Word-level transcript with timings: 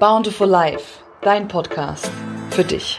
Bountiful 0.00 0.48
Life, 0.48 1.02
dein 1.22 1.48
Podcast 1.48 2.10
für 2.50 2.64
dich. 2.64 2.98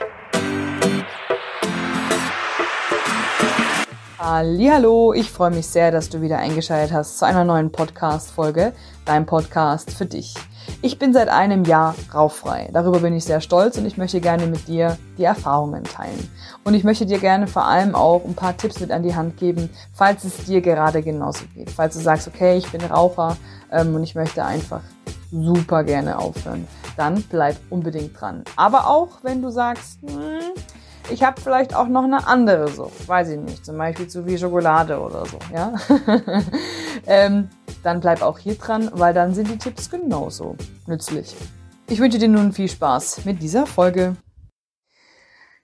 Hallo, 4.18 5.14
ich 5.14 5.32
freue 5.32 5.52
mich 5.52 5.68
sehr, 5.68 5.92
dass 5.92 6.10
du 6.10 6.22
wieder 6.22 6.38
eingeschaltet 6.38 6.94
hast 6.94 7.18
zu 7.18 7.26
einer 7.26 7.46
neuen 7.46 7.72
Podcast-Folge, 7.72 8.74
dein 9.06 9.26
Podcast 9.26 9.92
für 9.92 10.06
dich. 10.06 10.36
Ich 10.82 11.00
bin 11.00 11.14
seit 11.14 11.30
einem 11.30 11.64
Jahr 11.64 11.96
rauchfrei. 12.14 12.70
Darüber 12.72 13.00
bin 13.00 13.14
ich 13.14 13.24
sehr 13.24 13.42
stolz 13.42 13.78
und 13.78 13.86
ich 13.86 13.98
möchte 13.98 14.22
gerne 14.22 14.46
mit 14.46 14.68
dir 14.68 14.98
die 15.18 15.24
Erfahrungen 15.24 15.84
teilen. 15.84 16.30
Und 16.64 16.74
ich 16.74 16.84
möchte 16.84 17.06
dir 17.06 17.20
gerne 17.20 17.48
vor 17.48 17.66
allem 17.66 17.96
auch 17.96 18.24
ein 18.26 18.36
paar 18.36 18.56
Tipps 18.56 18.80
mit 18.80 18.92
an 18.92 19.04
die 19.04 19.16
Hand 19.16 19.38
geben, 19.38 19.70
falls 19.94 20.24
es 20.24 20.46
dir 20.46 20.62
gerade 20.62 21.02
genauso 21.02 21.46
geht. 21.56 21.70
Falls 21.72 21.96
du 21.96 22.02
sagst, 22.02 22.28
okay, 22.28 22.58
ich 22.58 22.72
bin 22.72 22.82
Raucher 22.82 23.38
ähm, 23.72 23.96
und 23.96 24.04
ich 24.04 24.16
möchte 24.16 24.46
einfach 24.46 24.82
super 25.32 25.84
gerne 25.84 26.18
aufhören, 26.20 26.68
dann 26.98 27.24
bleib 27.24 27.58
unbedingt 27.70 28.20
dran. 28.20 28.44
Aber 28.56 28.88
auch 28.88 29.24
wenn 29.24 29.42
du 29.42 29.50
sagst, 29.50 30.00
hm, 30.02 30.40
ich 31.12 31.24
habe 31.24 31.42
vielleicht 31.42 31.76
auch 31.76 31.88
noch 31.88 32.04
eine 32.04 32.28
andere 32.28 32.68
Sucht, 32.68 33.08
weiß 33.08 33.30
ich 33.30 33.40
nicht, 33.40 33.66
zum 33.66 33.78
Beispiel 33.78 34.08
zu 34.08 34.24
viel 34.24 34.38
Schokolade 34.38 35.00
oder 35.00 35.26
so, 35.26 35.40
ja. 35.54 35.74
ähm, 37.08 37.50
dann 37.84 38.00
bleib 38.00 38.22
auch 38.22 38.38
hier 38.38 38.56
dran, 38.56 38.92
weil 38.94 39.14
dann 39.14 39.34
sind 39.34 39.50
die 39.50 39.58
Tipps 39.58 39.90
genauso 39.90 40.56
nützlich. 40.86 41.36
Ich 41.88 42.00
wünsche 42.00 42.20
dir 42.20 42.28
nun 42.28 42.52
viel 42.52 42.70
Spaß 42.70 43.26
mit 43.26 43.42
dieser 43.42 43.66
Folge. 43.66 44.16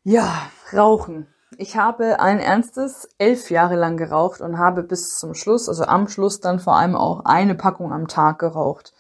Ja, 0.04 0.50
Rauchen. 0.74 1.28
Ich 1.58 1.78
habe 1.78 2.20
ein 2.20 2.40
ernstes 2.40 3.08
elf 3.18 3.50
Jahre 3.50 3.76
lang 3.76 3.98
geraucht 3.98 4.42
und 4.42 4.58
habe 4.58 4.84
bis 4.84 5.18
zum 5.18 5.36
Schluss, 5.36 5.70
also 5.70 5.86
am 5.86 6.08
Schluss 6.08 6.40
dann 6.40 6.60
vor 6.60 6.76
allem 6.76 6.96
auch 6.96 7.24
eine 7.26 7.56
Packung 7.56 7.94
am 7.94 8.08
Tag 8.08 8.40
geraucht. 8.40 8.94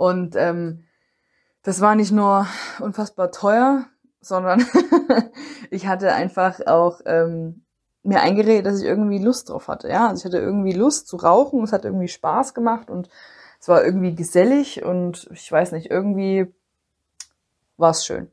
Und 0.00 0.34
ähm, 0.34 0.84
das 1.62 1.82
war 1.82 1.94
nicht 1.94 2.10
nur 2.10 2.46
unfassbar 2.78 3.30
teuer, 3.32 3.84
sondern 4.22 4.64
ich 5.70 5.86
hatte 5.86 6.14
einfach 6.14 6.58
auch 6.66 7.02
ähm, 7.04 7.66
mir 8.02 8.22
eingeredet, 8.22 8.64
dass 8.64 8.80
ich 8.80 8.86
irgendwie 8.86 9.18
Lust 9.18 9.50
drauf 9.50 9.68
hatte. 9.68 9.90
Ja, 9.90 10.08
also 10.08 10.20
ich 10.20 10.24
hatte 10.24 10.42
irgendwie 10.42 10.72
Lust 10.72 11.06
zu 11.06 11.18
rauchen, 11.18 11.62
es 11.62 11.74
hat 11.74 11.84
irgendwie 11.84 12.08
Spaß 12.08 12.54
gemacht 12.54 12.88
und 12.88 13.10
es 13.60 13.68
war 13.68 13.84
irgendwie 13.84 14.14
gesellig 14.14 14.82
und 14.82 15.28
ich 15.34 15.52
weiß 15.52 15.72
nicht, 15.72 15.90
irgendwie 15.90 16.50
war 17.76 17.90
es 17.90 18.06
schön. 18.06 18.30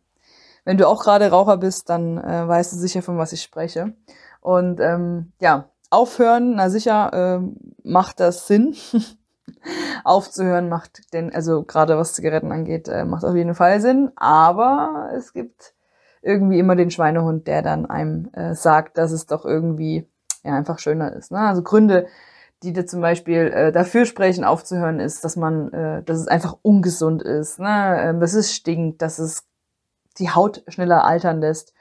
Wenn 0.64 0.78
du 0.78 0.88
auch 0.88 1.04
gerade 1.04 1.30
Raucher 1.30 1.58
bist, 1.58 1.90
dann 1.90 2.18
äh, 2.18 2.48
weißt 2.48 2.72
du 2.72 2.78
sicher, 2.78 3.02
von 3.02 3.18
was 3.18 3.34
ich 3.34 3.42
spreche. 3.42 3.94
Und 4.40 4.80
ähm, 4.80 5.34
ja, 5.42 5.70
aufhören, 5.90 6.56
na 6.56 6.70
sicher, 6.70 7.42
äh, 7.42 7.42
macht 7.84 8.22
das 8.22 8.48
Sinn. 8.48 8.74
Aufzuhören 10.04 10.70
macht 10.70 11.14
denn, 11.14 11.34
also 11.34 11.64
gerade 11.64 11.98
was 11.98 12.14
Zigaretten 12.14 12.52
angeht, 12.52 12.88
äh, 12.88 13.06
macht 13.06 13.26
auf 13.26 13.36
jeden 13.36 13.56
Fall 13.56 13.82
Sinn. 13.82 14.12
Aber 14.16 15.12
es 15.16 15.34
gibt 15.34 15.74
irgendwie 16.22 16.60
immer 16.60 16.76
den 16.76 16.92
Schweinehund, 16.92 17.48
der 17.48 17.62
dann 17.62 17.86
einem 17.86 18.30
äh, 18.34 18.54
sagt, 18.54 18.98
dass 18.98 19.12
es 19.12 19.26
doch 19.26 19.46
irgendwie 19.46 20.08
ja 20.44 20.56
einfach 20.56 20.80
schöner 20.80 21.14
ist. 21.14 21.32
Ne? 21.32 21.40
Also 21.40 21.62
Gründe, 21.62 22.08
die 22.64 22.74
da 22.74 22.86
zum 22.86 23.02
Beispiel 23.02 23.48
äh, 23.48 23.72
dafür 23.72 24.06
sprechen, 24.06 24.44
aufzuhören, 24.44 25.00
ist, 25.00 25.24
dass 25.24 25.36
man, 25.36 25.72
äh, 25.74 26.04
dass 26.04 26.18
es 26.18 26.28
einfach 26.28 26.58
ungesund 26.62 27.22
ist, 27.22 27.60
ne? 27.60 28.02
äh, 28.16 28.20
dass 28.20 28.34
es 28.34 28.54
stinkt, 28.54 29.02
dass 29.02 29.20
es 29.20 29.48
die 30.18 30.32
Haut 30.32 30.64
schneller 30.68 31.06
altern 31.06 31.40
lässt, 31.40 31.74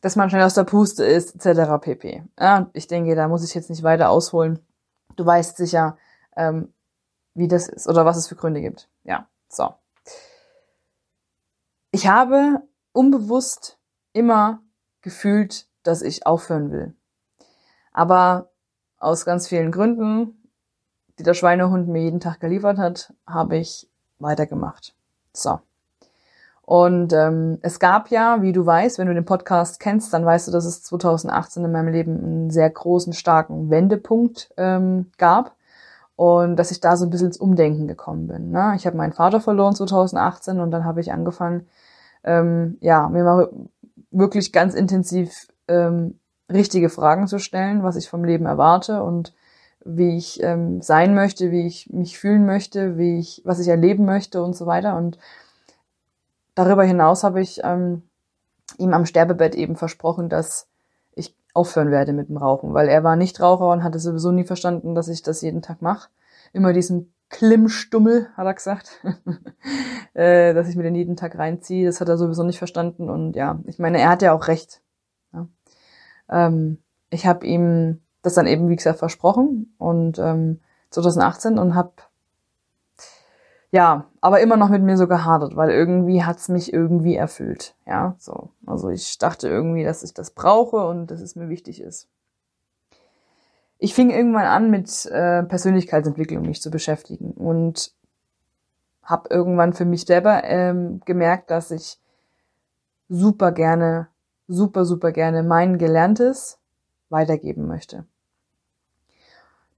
dass 0.00 0.16
man 0.16 0.30
schnell 0.30 0.44
aus 0.44 0.54
der 0.54 0.64
Puste 0.64 1.04
ist, 1.04 1.34
etc. 1.34 1.78
pp. 1.80 2.22
Ja, 2.38 2.70
ich 2.72 2.86
denke, 2.86 3.14
da 3.14 3.28
muss 3.28 3.44
ich 3.44 3.54
jetzt 3.54 3.70
nicht 3.70 3.82
weiter 3.82 4.10
ausholen. 4.10 4.60
Du 5.16 5.26
weißt 5.26 5.56
sicher, 5.56 5.96
ähm, 6.36 6.72
wie 7.38 7.48
das 7.48 7.68
ist 7.68 7.88
oder 7.88 8.04
was 8.04 8.16
es 8.16 8.26
für 8.26 8.36
Gründe 8.36 8.60
gibt. 8.60 8.88
Ja, 9.04 9.28
so. 9.48 9.74
Ich 11.90 12.06
habe 12.06 12.62
unbewusst 12.92 13.78
immer 14.12 14.60
gefühlt, 15.00 15.66
dass 15.84 16.02
ich 16.02 16.26
aufhören 16.26 16.70
will. 16.70 16.94
Aber 17.92 18.50
aus 18.98 19.24
ganz 19.24 19.48
vielen 19.48 19.70
Gründen, 19.70 20.50
die 21.18 21.22
der 21.22 21.34
Schweinehund 21.34 21.88
mir 21.88 22.02
jeden 22.02 22.20
Tag 22.20 22.40
geliefert 22.40 22.78
hat, 22.78 23.14
habe 23.26 23.56
ich 23.56 23.88
weitergemacht. 24.18 24.94
So. 25.32 25.60
Und 26.62 27.14
ähm, 27.14 27.58
es 27.62 27.78
gab 27.78 28.10
ja, 28.10 28.42
wie 28.42 28.52
du 28.52 28.66
weißt, 28.66 28.98
wenn 28.98 29.06
du 29.06 29.14
den 29.14 29.24
Podcast 29.24 29.80
kennst, 29.80 30.12
dann 30.12 30.26
weißt 30.26 30.48
du, 30.48 30.52
dass 30.52 30.66
es 30.66 30.82
2018 30.82 31.64
in 31.64 31.72
meinem 31.72 31.88
Leben 31.88 32.18
einen 32.18 32.50
sehr 32.50 32.68
großen, 32.68 33.14
starken 33.14 33.70
Wendepunkt 33.70 34.52
ähm, 34.58 35.10
gab 35.16 35.56
und 36.18 36.56
dass 36.56 36.72
ich 36.72 36.80
da 36.80 36.96
so 36.96 37.06
ein 37.06 37.10
bisschen 37.10 37.28
ins 37.28 37.36
Umdenken 37.36 37.86
gekommen 37.86 38.26
bin. 38.26 38.50
Ne? 38.50 38.72
Ich 38.74 38.88
habe 38.88 38.96
meinen 38.96 39.12
Vater 39.12 39.40
verloren 39.40 39.76
2018 39.76 40.58
und 40.58 40.72
dann 40.72 40.84
habe 40.84 41.00
ich 41.00 41.12
angefangen, 41.12 41.68
ähm, 42.24 42.76
ja, 42.80 43.08
mir 43.08 43.22
mal 43.22 43.48
wirklich 44.10 44.52
ganz 44.52 44.74
intensiv 44.74 45.46
ähm, 45.68 46.18
richtige 46.52 46.88
Fragen 46.88 47.28
zu 47.28 47.38
stellen, 47.38 47.84
was 47.84 47.94
ich 47.94 48.08
vom 48.08 48.24
Leben 48.24 48.46
erwarte 48.46 49.04
und 49.04 49.32
wie 49.84 50.16
ich 50.16 50.42
ähm, 50.42 50.82
sein 50.82 51.14
möchte, 51.14 51.52
wie 51.52 51.68
ich 51.68 51.88
mich 51.90 52.18
fühlen 52.18 52.44
möchte, 52.46 52.98
wie 52.98 53.20
ich, 53.20 53.42
was 53.44 53.60
ich 53.60 53.68
erleben 53.68 54.04
möchte 54.04 54.42
und 54.42 54.56
so 54.56 54.66
weiter. 54.66 54.96
Und 54.96 55.18
darüber 56.56 56.82
hinaus 56.82 57.22
habe 57.22 57.40
ich 57.40 57.60
ähm, 57.62 58.02
ihm 58.76 58.92
am 58.92 59.06
Sterbebett 59.06 59.54
eben 59.54 59.76
versprochen, 59.76 60.28
dass 60.28 60.66
aufhören 61.58 61.90
werde 61.90 62.12
mit 62.12 62.28
dem 62.28 62.36
Rauchen, 62.36 62.72
weil 62.72 62.88
er 62.88 63.02
war 63.02 63.16
nicht 63.16 63.40
Raucher 63.40 63.70
und 63.72 63.82
hatte 63.82 63.98
sowieso 63.98 64.30
nie 64.30 64.44
verstanden, 64.44 64.94
dass 64.94 65.08
ich 65.08 65.22
das 65.22 65.42
jeden 65.42 65.60
Tag 65.60 65.82
mache. 65.82 66.08
Immer 66.52 66.72
diesen 66.72 67.12
Klimmstummel, 67.30 68.28
hat 68.36 68.46
er 68.46 68.54
gesagt, 68.54 68.90
äh, 70.14 70.54
dass 70.54 70.68
ich 70.68 70.76
mir 70.76 70.84
den 70.84 70.94
jeden 70.94 71.16
Tag 71.16 71.36
reinziehe. 71.36 71.86
Das 71.86 72.00
hat 72.00 72.08
er 72.08 72.16
sowieso 72.16 72.44
nicht 72.44 72.58
verstanden. 72.58 73.10
Und 73.10 73.34
ja, 73.34 73.58
ich 73.66 73.78
meine, 73.78 74.00
er 74.00 74.10
hat 74.10 74.22
ja 74.22 74.32
auch 74.32 74.46
recht. 74.46 74.80
Ja. 75.32 75.48
Ähm, 76.30 76.78
ich 77.10 77.26
habe 77.26 77.44
ihm 77.44 78.00
das 78.22 78.34
dann 78.34 78.46
eben, 78.46 78.68
wie 78.68 78.76
gesagt, 78.76 78.98
versprochen 78.98 79.74
und 79.78 80.18
ähm, 80.18 80.60
2018 80.90 81.58
und 81.58 81.74
habe 81.74 81.92
ja, 83.70 84.06
aber 84.20 84.40
immer 84.40 84.56
noch 84.56 84.70
mit 84.70 84.82
mir 84.82 84.96
so 84.96 85.06
gehadert, 85.06 85.56
weil 85.56 85.70
irgendwie 85.70 86.24
hat's 86.24 86.48
mich 86.48 86.72
irgendwie 86.72 87.16
erfüllt. 87.16 87.74
Ja, 87.86 88.14
so. 88.18 88.50
Also 88.66 88.88
ich 88.88 89.18
dachte 89.18 89.48
irgendwie, 89.48 89.84
dass 89.84 90.02
ich 90.02 90.14
das 90.14 90.30
brauche 90.30 90.86
und 90.86 91.10
dass 91.10 91.20
es 91.20 91.36
mir 91.36 91.48
wichtig 91.48 91.80
ist 91.80 92.08
ich 93.78 93.94
fing 93.94 94.10
irgendwann 94.10 94.46
an, 94.46 94.70
mit 94.70 95.06
äh, 95.06 95.44
Persönlichkeitsentwicklung 95.44 96.42
mich 96.42 96.60
zu 96.60 96.70
beschäftigen 96.70 97.30
und 97.32 97.92
habe 99.02 99.28
irgendwann 99.30 99.72
für 99.72 99.84
mich 99.84 100.04
selber 100.04 100.44
ähm, 100.44 101.00
gemerkt, 101.04 101.50
dass 101.50 101.70
ich 101.70 101.98
super 103.08 103.52
gerne, 103.52 104.08
super, 104.48 104.84
super 104.84 105.12
gerne 105.12 105.42
mein 105.42 105.78
Gelerntes 105.78 106.58
weitergeben 107.08 107.66
möchte. 107.66 108.04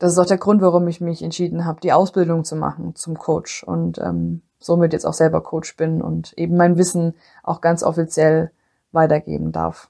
Das 0.01 0.11
ist 0.11 0.19
auch 0.19 0.27
der 0.27 0.39
Grund, 0.39 0.61
warum 0.63 0.89
ich 0.89 1.01
mich 1.01 1.23
entschieden 1.23 1.65
habe, 1.65 1.81
die 1.81 1.93
Ausbildung 1.93 2.43
zu 2.43 2.57
machen 2.57 2.97
zum 2.97 3.17
Coach 3.17 3.63
und 3.63 3.99
ähm, 3.99 4.43
somit 4.59 4.93
jetzt 4.93 5.05
auch 5.05 5.15
selber 5.15 5.41
Coach 5.41 5.77
bin 5.77 6.03
und 6.03 6.33
eben 6.33 6.57
mein 6.57 6.77
Wissen 6.77 7.15
auch 7.45 7.61
ganz 7.61 7.85
offiziell 7.85 8.51
weitergeben 8.91 9.53
darf. 9.53 9.89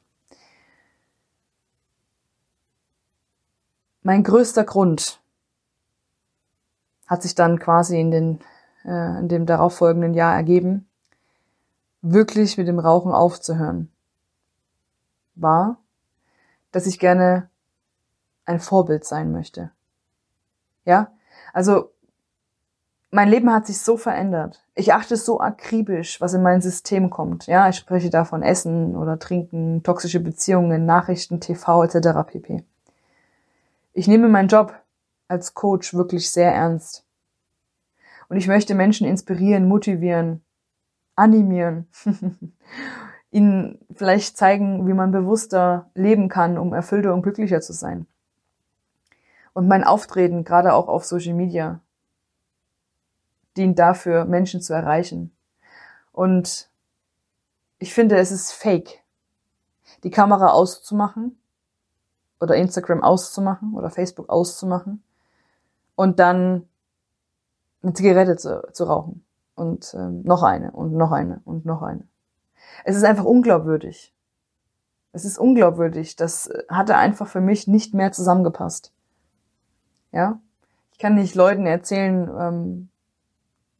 mein 4.02 4.22
größter 4.22 4.64
Grund 4.64 5.20
hat 7.06 7.22
sich 7.22 7.34
dann 7.34 7.58
quasi 7.58 8.00
in, 8.00 8.10
den, 8.10 8.40
äh, 8.84 9.18
in 9.18 9.28
dem 9.28 9.46
darauffolgenden 9.46 10.14
Jahr 10.14 10.34
ergeben, 10.34 10.88
wirklich 12.02 12.56
mit 12.56 12.68
dem 12.68 12.78
Rauchen 12.78 13.12
aufzuhören, 13.12 13.90
war, 15.34 15.78
dass 16.72 16.86
ich 16.86 16.98
gerne 16.98 17.50
ein 18.44 18.60
Vorbild 18.60 19.04
sein 19.04 19.32
möchte. 19.32 19.70
Ja, 20.84 21.12
also 21.52 21.90
mein 23.10 23.28
Leben 23.28 23.52
hat 23.52 23.66
sich 23.66 23.80
so 23.80 23.96
verändert. 23.96 24.64
Ich 24.74 24.92
achte 24.92 25.16
so 25.16 25.40
akribisch, 25.40 26.20
was 26.20 26.34
in 26.34 26.42
mein 26.42 26.60
System 26.60 27.10
kommt. 27.10 27.46
Ja, 27.46 27.68
ich 27.68 27.76
spreche 27.76 28.08
da 28.08 28.24
von 28.24 28.42
Essen 28.42 28.96
oder 28.96 29.18
Trinken, 29.18 29.82
toxische 29.82 30.20
Beziehungen, 30.20 30.86
Nachrichten, 30.86 31.40
TV 31.40 31.84
etc. 31.84 32.24
pp. 32.26 32.64
Ich 33.92 34.06
nehme 34.06 34.28
meinen 34.28 34.48
Job 34.48 34.74
als 35.26 35.54
Coach 35.54 35.94
wirklich 35.94 36.30
sehr 36.30 36.52
ernst. 36.54 37.04
Und 38.28 38.36
ich 38.36 38.46
möchte 38.46 38.76
Menschen 38.76 39.08
inspirieren, 39.08 39.66
motivieren, 39.66 40.42
animieren, 41.16 41.88
ihnen 43.32 43.78
vielleicht 43.92 44.36
zeigen, 44.36 44.86
wie 44.86 44.94
man 44.94 45.10
bewusster 45.10 45.90
leben 45.94 46.28
kann, 46.28 46.58
um 46.58 46.72
erfüllter 46.72 47.12
und 47.12 47.22
glücklicher 47.22 47.60
zu 47.60 47.72
sein. 47.72 48.06
Und 49.52 49.68
mein 49.68 49.84
Auftreten, 49.84 50.44
gerade 50.44 50.72
auch 50.74 50.88
auf 50.88 51.04
Social 51.04 51.34
Media, 51.34 51.80
dient 53.56 53.78
dafür, 53.78 54.24
Menschen 54.24 54.60
zu 54.60 54.72
erreichen. 54.72 55.34
Und 56.12 56.70
ich 57.78 57.94
finde, 57.94 58.16
es 58.18 58.30
ist 58.30 58.52
fake, 58.52 59.02
die 60.04 60.10
Kamera 60.10 60.48
auszumachen 60.48 61.38
oder 62.40 62.54
Instagram 62.56 63.02
auszumachen 63.02 63.74
oder 63.74 63.90
Facebook 63.90 64.28
auszumachen 64.28 65.02
und 65.94 66.18
dann 66.18 66.68
eine 67.82 67.92
Zigarette 67.92 68.36
zu, 68.36 68.62
zu 68.72 68.84
rauchen 68.84 69.24
und 69.54 69.94
ähm, 69.94 70.22
noch 70.22 70.42
eine 70.42 70.72
und 70.72 70.92
noch 70.92 71.12
eine 71.12 71.40
und 71.44 71.64
noch 71.64 71.82
eine. 71.82 72.06
Es 72.84 72.96
ist 72.96 73.04
einfach 73.04 73.24
unglaubwürdig. 73.24 74.14
Es 75.12 75.24
ist 75.24 75.38
unglaubwürdig. 75.38 76.16
Das 76.16 76.50
hatte 76.68 76.96
einfach 76.96 77.26
für 77.26 77.40
mich 77.40 77.66
nicht 77.66 77.94
mehr 77.94 78.12
zusammengepasst. 78.12 78.92
Ja, 80.12 80.40
ich 80.92 80.98
kann 80.98 81.14
nicht 81.14 81.34
Leuten 81.34 81.66
erzählen 81.66 82.28
ähm, 82.38 82.88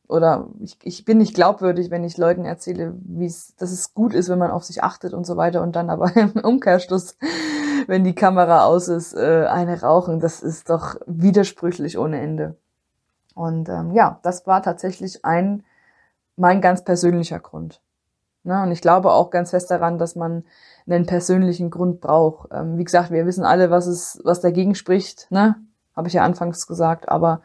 oder 0.09 0.49
ich, 0.61 0.77
ich 0.83 1.05
bin 1.05 1.19
nicht 1.19 1.35
glaubwürdig, 1.35 1.91
wenn 1.91 2.05
ich 2.05 2.19
Leuten 2.19 2.45
erzähle, 2.45 2.95
wie 3.03 3.27
es, 3.27 3.55
dass 3.57 3.71
es 3.71 3.95
gut 3.95 4.13
ist, 4.13 4.29
wenn 4.29 4.39
man 4.39 4.51
auf 4.51 4.65
sich 4.65 4.83
achtet 4.83 5.15
und 5.15 5.25
so 5.25 5.37
weiter 5.37 5.63
und 5.63 5.77
dann 5.77 5.91
aber 5.91 6.15
im 6.17 6.33
Umkehrschluss, 6.33 7.17
wenn 7.87 8.05
die 8.05 8.15
Kamera 8.15 8.65
aus 8.65 8.89
ist, 8.89 9.15
äh, 9.15 9.47
eine 9.47 9.81
rauchen. 9.81 10.21
Das 10.21 10.43
ist 10.43 10.71
doch 10.71 10.97
widersprüchlich 11.07 11.99
ohne 11.99 12.21
Ende. 12.21 12.57
Und 13.35 13.69
ähm, 13.69 13.93
ja, 13.93 14.19
das 14.23 14.47
war 14.47 14.63
tatsächlich 14.63 15.25
ein 15.25 15.65
mein 16.37 16.61
ganz 16.61 16.83
persönlicher 16.85 17.39
Grund. 17.39 17.81
Ne? 18.43 18.63
Und 18.63 18.73
ich 18.73 18.81
glaube 18.81 19.13
auch 19.13 19.31
ganz 19.31 19.51
fest 19.51 19.71
daran, 19.71 19.99
dass 19.99 20.17
man 20.17 20.45
einen 20.87 21.07
persönlichen 21.07 21.71
Grund 21.71 22.01
braucht. 22.01 22.49
Ähm, 22.53 22.79
wie 22.79 22.85
gesagt, 22.85 23.11
wir 23.11 23.27
wissen 23.27 23.45
alle, 23.45 23.71
was 23.71 23.87
es, 23.87 24.21
was 24.25 24.41
dagegen 24.41 24.75
spricht, 24.75 25.31
ne? 25.31 25.57
Habe 26.01 26.09
ich 26.09 26.15
ja 26.15 26.25
anfangs 26.25 26.67
gesagt, 26.67 27.11
aber 27.11 27.43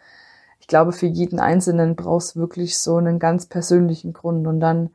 ich 0.62 0.68
glaube, 0.68 0.94
für 0.94 1.08
jeden 1.08 1.42
Einzelnen 1.42 1.98
brauchst 1.98 2.38
wirklich 2.38 2.80
so 2.80 2.96
einen 2.96 3.20
ganz 3.20 3.48
persönlichen 3.48 4.14
Grund 4.14 4.48
und 4.48 4.62
dann, 4.62 4.92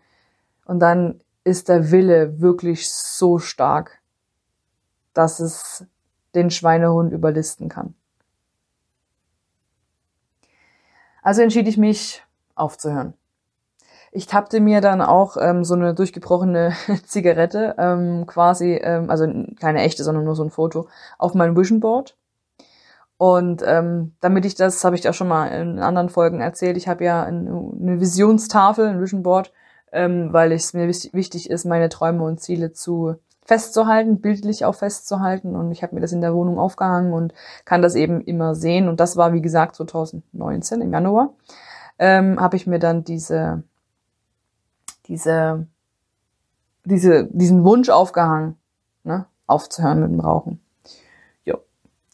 und 0.64 0.80
dann 0.80 1.20
ist 1.44 1.68
der 1.68 1.90
Wille 1.90 2.40
wirklich 2.40 2.90
so 2.90 3.38
stark, 3.38 4.00
dass 5.12 5.40
es 5.40 5.84
den 6.34 6.50
Schweinehund 6.50 7.12
überlisten 7.12 7.68
kann. 7.68 7.92
Also 11.20 11.42
entschied 11.42 11.68
ich 11.68 11.76
mich 11.76 12.22
aufzuhören. 12.54 13.12
Ich 14.10 14.26
tappte 14.26 14.60
mir 14.60 14.80
dann 14.80 15.02
auch 15.02 15.36
ähm, 15.38 15.64
so 15.64 15.74
eine 15.74 15.92
durchgebrochene 15.92 16.72
Zigarette, 17.04 17.74
ähm, 17.76 18.24
quasi, 18.26 18.80
ähm, 18.82 19.10
also 19.10 19.26
keine 19.60 19.82
echte, 19.82 20.02
sondern 20.02 20.24
nur 20.24 20.34
so 20.34 20.44
ein 20.44 20.50
Foto, 20.50 20.88
auf 21.18 21.34
mein 21.34 21.54
Vision 21.54 21.78
Board. 21.80 22.16
Und 23.20 23.62
ähm, 23.66 24.14
damit 24.22 24.46
ich 24.46 24.54
das, 24.54 24.82
habe 24.82 24.96
ich 24.96 25.06
auch 25.06 25.12
schon 25.12 25.28
mal 25.28 25.48
in 25.48 25.78
anderen 25.78 26.08
Folgen 26.08 26.40
erzählt, 26.40 26.78
ich 26.78 26.88
habe 26.88 27.04
ja 27.04 27.22
eine 27.22 28.00
Visionstafel, 28.00 28.86
ein 28.86 29.02
Vision 29.02 29.22
Board, 29.22 29.52
ähm, 29.92 30.32
weil 30.32 30.52
es 30.52 30.72
mir 30.72 30.88
wichtig 30.88 31.50
ist, 31.50 31.66
meine 31.66 31.90
Träume 31.90 32.24
und 32.24 32.40
Ziele 32.40 32.72
zu 32.72 33.16
festzuhalten, 33.44 34.22
bildlich 34.22 34.64
auch 34.64 34.74
festzuhalten. 34.74 35.54
Und 35.54 35.70
ich 35.70 35.82
habe 35.82 35.94
mir 35.94 36.00
das 36.00 36.12
in 36.12 36.22
der 36.22 36.32
Wohnung 36.32 36.58
aufgehangen 36.58 37.12
und 37.12 37.34
kann 37.66 37.82
das 37.82 37.94
eben 37.94 38.22
immer 38.22 38.54
sehen. 38.54 38.88
Und 38.88 39.00
das 39.00 39.18
war, 39.18 39.34
wie 39.34 39.42
gesagt, 39.42 39.76
2019 39.76 40.80
im 40.80 40.90
Januar, 40.90 41.34
ähm, 41.98 42.40
habe 42.40 42.56
ich 42.56 42.66
mir 42.66 42.78
dann 42.78 43.04
diese 43.04 43.64
diese, 45.10 45.66
diese, 46.84 47.26
diesen 47.26 47.64
Wunsch 47.64 47.90
aufgehangen, 47.90 48.56
ne, 49.04 49.26
aufzuhören 49.46 50.00
mit 50.00 50.10
dem 50.10 50.20
Rauchen. 50.20 50.60
Jo, 51.44 51.58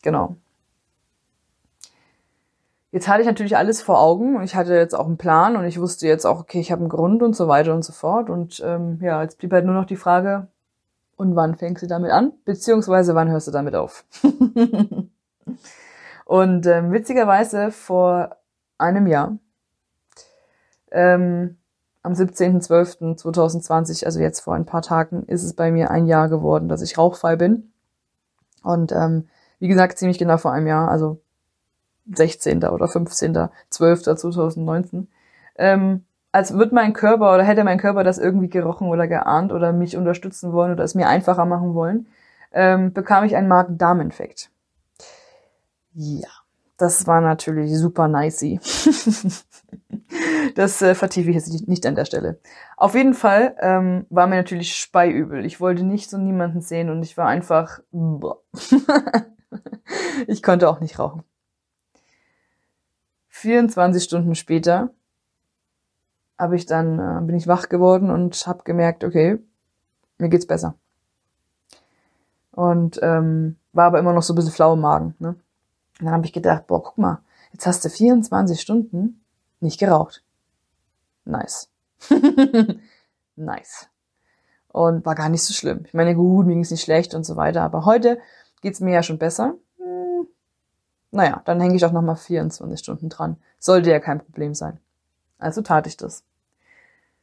genau. 0.02 0.36
Jetzt 2.96 3.08
hatte 3.08 3.20
ich 3.20 3.26
natürlich 3.26 3.58
alles 3.58 3.82
vor 3.82 4.00
Augen 4.00 4.36
und 4.36 4.42
ich 4.42 4.56
hatte 4.56 4.74
jetzt 4.74 4.94
auch 4.94 5.04
einen 5.04 5.18
Plan 5.18 5.56
und 5.56 5.66
ich 5.66 5.78
wusste 5.78 6.06
jetzt 6.06 6.24
auch, 6.24 6.40
okay, 6.40 6.60
ich 6.60 6.72
habe 6.72 6.80
einen 6.80 6.88
Grund 6.88 7.22
und 7.22 7.36
so 7.36 7.46
weiter 7.46 7.74
und 7.74 7.84
so 7.84 7.92
fort. 7.92 8.30
Und 8.30 8.62
ähm, 8.64 9.00
ja, 9.02 9.22
jetzt 9.22 9.36
blieb 9.36 9.52
halt 9.52 9.66
nur 9.66 9.74
noch 9.74 9.84
die 9.84 9.96
Frage, 9.96 10.46
und 11.16 11.36
wann 11.36 11.56
fängst 11.56 11.82
du 11.82 11.88
damit 11.88 12.10
an? 12.10 12.32
Beziehungsweise 12.46 13.14
wann 13.14 13.28
hörst 13.28 13.48
du 13.48 13.52
damit 13.52 13.74
auf? 13.74 14.06
und 16.24 16.66
ähm, 16.66 16.90
witzigerweise 16.90 17.70
vor 17.70 18.38
einem 18.78 19.06
Jahr 19.06 19.36
ähm, 20.90 21.58
am 22.02 22.14
17.12.2020, 22.14 24.06
also 24.06 24.20
jetzt 24.20 24.40
vor 24.40 24.54
ein 24.54 24.64
paar 24.64 24.80
Tagen, 24.80 25.24
ist 25.24 25.42
es 25.42 25.52
bei 25.52 25.70
mir 25.70 25.90
ein 25.90 26.06
Jahr 26.06 26.30
geworden, 26.30 26.70
dass 26.70 26.80
ich 26.80 26.96
rauchfrei 26.96 27.36
bin. 27.36 27.74
Und 28.62 28.90
ähm, 28.92 29.28
wie 29.58 29.68
gesagt, 29.68 29.98
ziemlich 29.98 30.16
genau 30.16 30.38
vor 30.38 30.52
einem 30.52 30.66
Jahr, 30.66 30.90
also 30.90 31.20
16. 32.12 32.64
oder 32.64 32.86
15.12.2019. 32.86 35.06
Ähm, 35.56 36.04
als 36.32 36.56
wird 36.56 36.72
mein 36.72 36.92
Körper 36.92 37.34
oder 37.34 37.44
hätte 37.44 37.62
mein 37.64 37.78
Körper 37.78 38.04
das 38.04 38.18
irgendwie 38.18 38.48
gerochen 38.48 38.88
oder 38.88 39.08
geahnt 39.08 39.52
oder 39.52 39.72
mich 39.72 39.96
unterstützen 39.96 40.52
wollen 40.52 40.72
oder 40.72 40.84
es 40.84 40.94
mir 40.94 41.08
einfacher 41.08 41.46
machen 41.46 41.74
wollen, 41.74 42.06
ähm, 42.52 42.92
bekam 42.92 43.24
ich 43.24 43.34
einen 43.36 43.48
Magen-Darm-Infekt. 43.48 44.50
Ja, 45.94 46.28
das 46.76 47.06
war 47.06 47.22
natürlich 47.22 47.74
super 47.76 48.08
nicey. 48.08 48.60
Das 50.54 50.80
äh, 50.80 50.94
vertiefe 50.94 51.30
ich 51.30 51.36
jetzt 51.36 51.68
nicht 51.68 51.84
an 51.86 51.96
der 51.96 52.04
Stelle. 52.04 52.38
Auf 52.76 52.94
jeden 52.94 53.14
Fall 53.14 53.56
ähm, 53.60 54.06
war 54.08 54.26
mir 54.26 54.36
natürlich 54.36 54.74
speiübel. 54.74 55.44
Ich 55.44 55.60
wollte 55.60 55.84
nicht 55.84 56.08
so 56.08 56.18
niemanden 56.18 56.60
sehen 56.60 56.90
und 56.90 57.02
ich 57.02 57.16
war 57.16 57.26
einfach. 57.26 57.80
ich 60.26 60.42
konnte 60.42 60.68
auch 60.68 60.80
nicht 60.80 60.98
rauchen. 60.98 61.24
24 63.36 64.02
Stunden 64.02 64.34
später 64.34 64.90
habe 66.38 66.56
ich 66.56 66.64
dann 66.64 66.98
äh, 66.98 67.20
bin 67.20 67.36
ich 67.36 67.46
wach 67.46 67.68
geworden 67.68 68.10
und 68.10 68.46
habe 68.46 68.64
gemerkt, 68.64 69.04
okay, 69.04 69.38
mir 70.18 70.30
geht's 70.30 70.46
besser. 70.46 70.74
Und 72.50 72.98
ähm, 73.02 73.56
war 73.72 73.86
aber 73.86 73.98
immer 73.98 74.14
noch 74.14 74.22
so 74.22 74.32
ein 74.32 74.36
bisschen 74.36 74.52
flau 74.52 74.72
im 74.72 74.80
Magen. 74.80 75.14
Ne? 75.18 75.28
Und 75.28 76.06
dann 76.06 76.12
habe 76.12 76.24
ich 76.24 76.32
gedacht, 76.32 76.66
boah, 76.66 76.82
guck 76.82 76.96
mal, 76.96 77.20
jetzt 77.52 77.66
hast 77.66 77.84
du 77.84 77.90
24 77.90 78.58
Stunden 78.58 79.22
nicht 79.60 79.78
geraucht. 79.78 80.24
Nice. 81.26 81.68
nice. 83.36 83.88
Und 84.68 85.04
war 85.04 85.14
gar 85.14 85.28
nicht 85.28 85.42
so 85.42 85.52
schlimm. 85.52 85.84
Ich 85.84 85.92
meine, 85.92 86.14
gut, 86.14 86.46
mir 86.46 86.54
ging 86.54 86.62
es 86.62 86.70
nicht 86.70 86.84
schlecht 86.84 87.14
und 87.14 87.24
so 87.24 87.36
weiter. 87.36 87.62
Aber 87.62 87.84
heute 87.84 88.18
geht's 88.62 88.80
mir 88.80 88.94
ja 88.94 89.02
schon 89.02 89.18
besser. 89.18 89.56
Naja, 91.16 91.40
dann 91.46 91.60
hänge 91.60 91.74
ich 91.74 91.84
auch 91.86 91.92
nochmal 91.92 92.16
24 92.16 92.78
Stunden 92.78 93.08
dran. 93.08 93.38
Sollte 93.58 93.90
ja 93.90 94.00
kein 94.00 94.20
Problem 94.20 94.54
sein. 94.54 94.78
Also 95.38 95.62
tat 95.62 95.86
ich 95.86 95.96
das. 95.96 96.24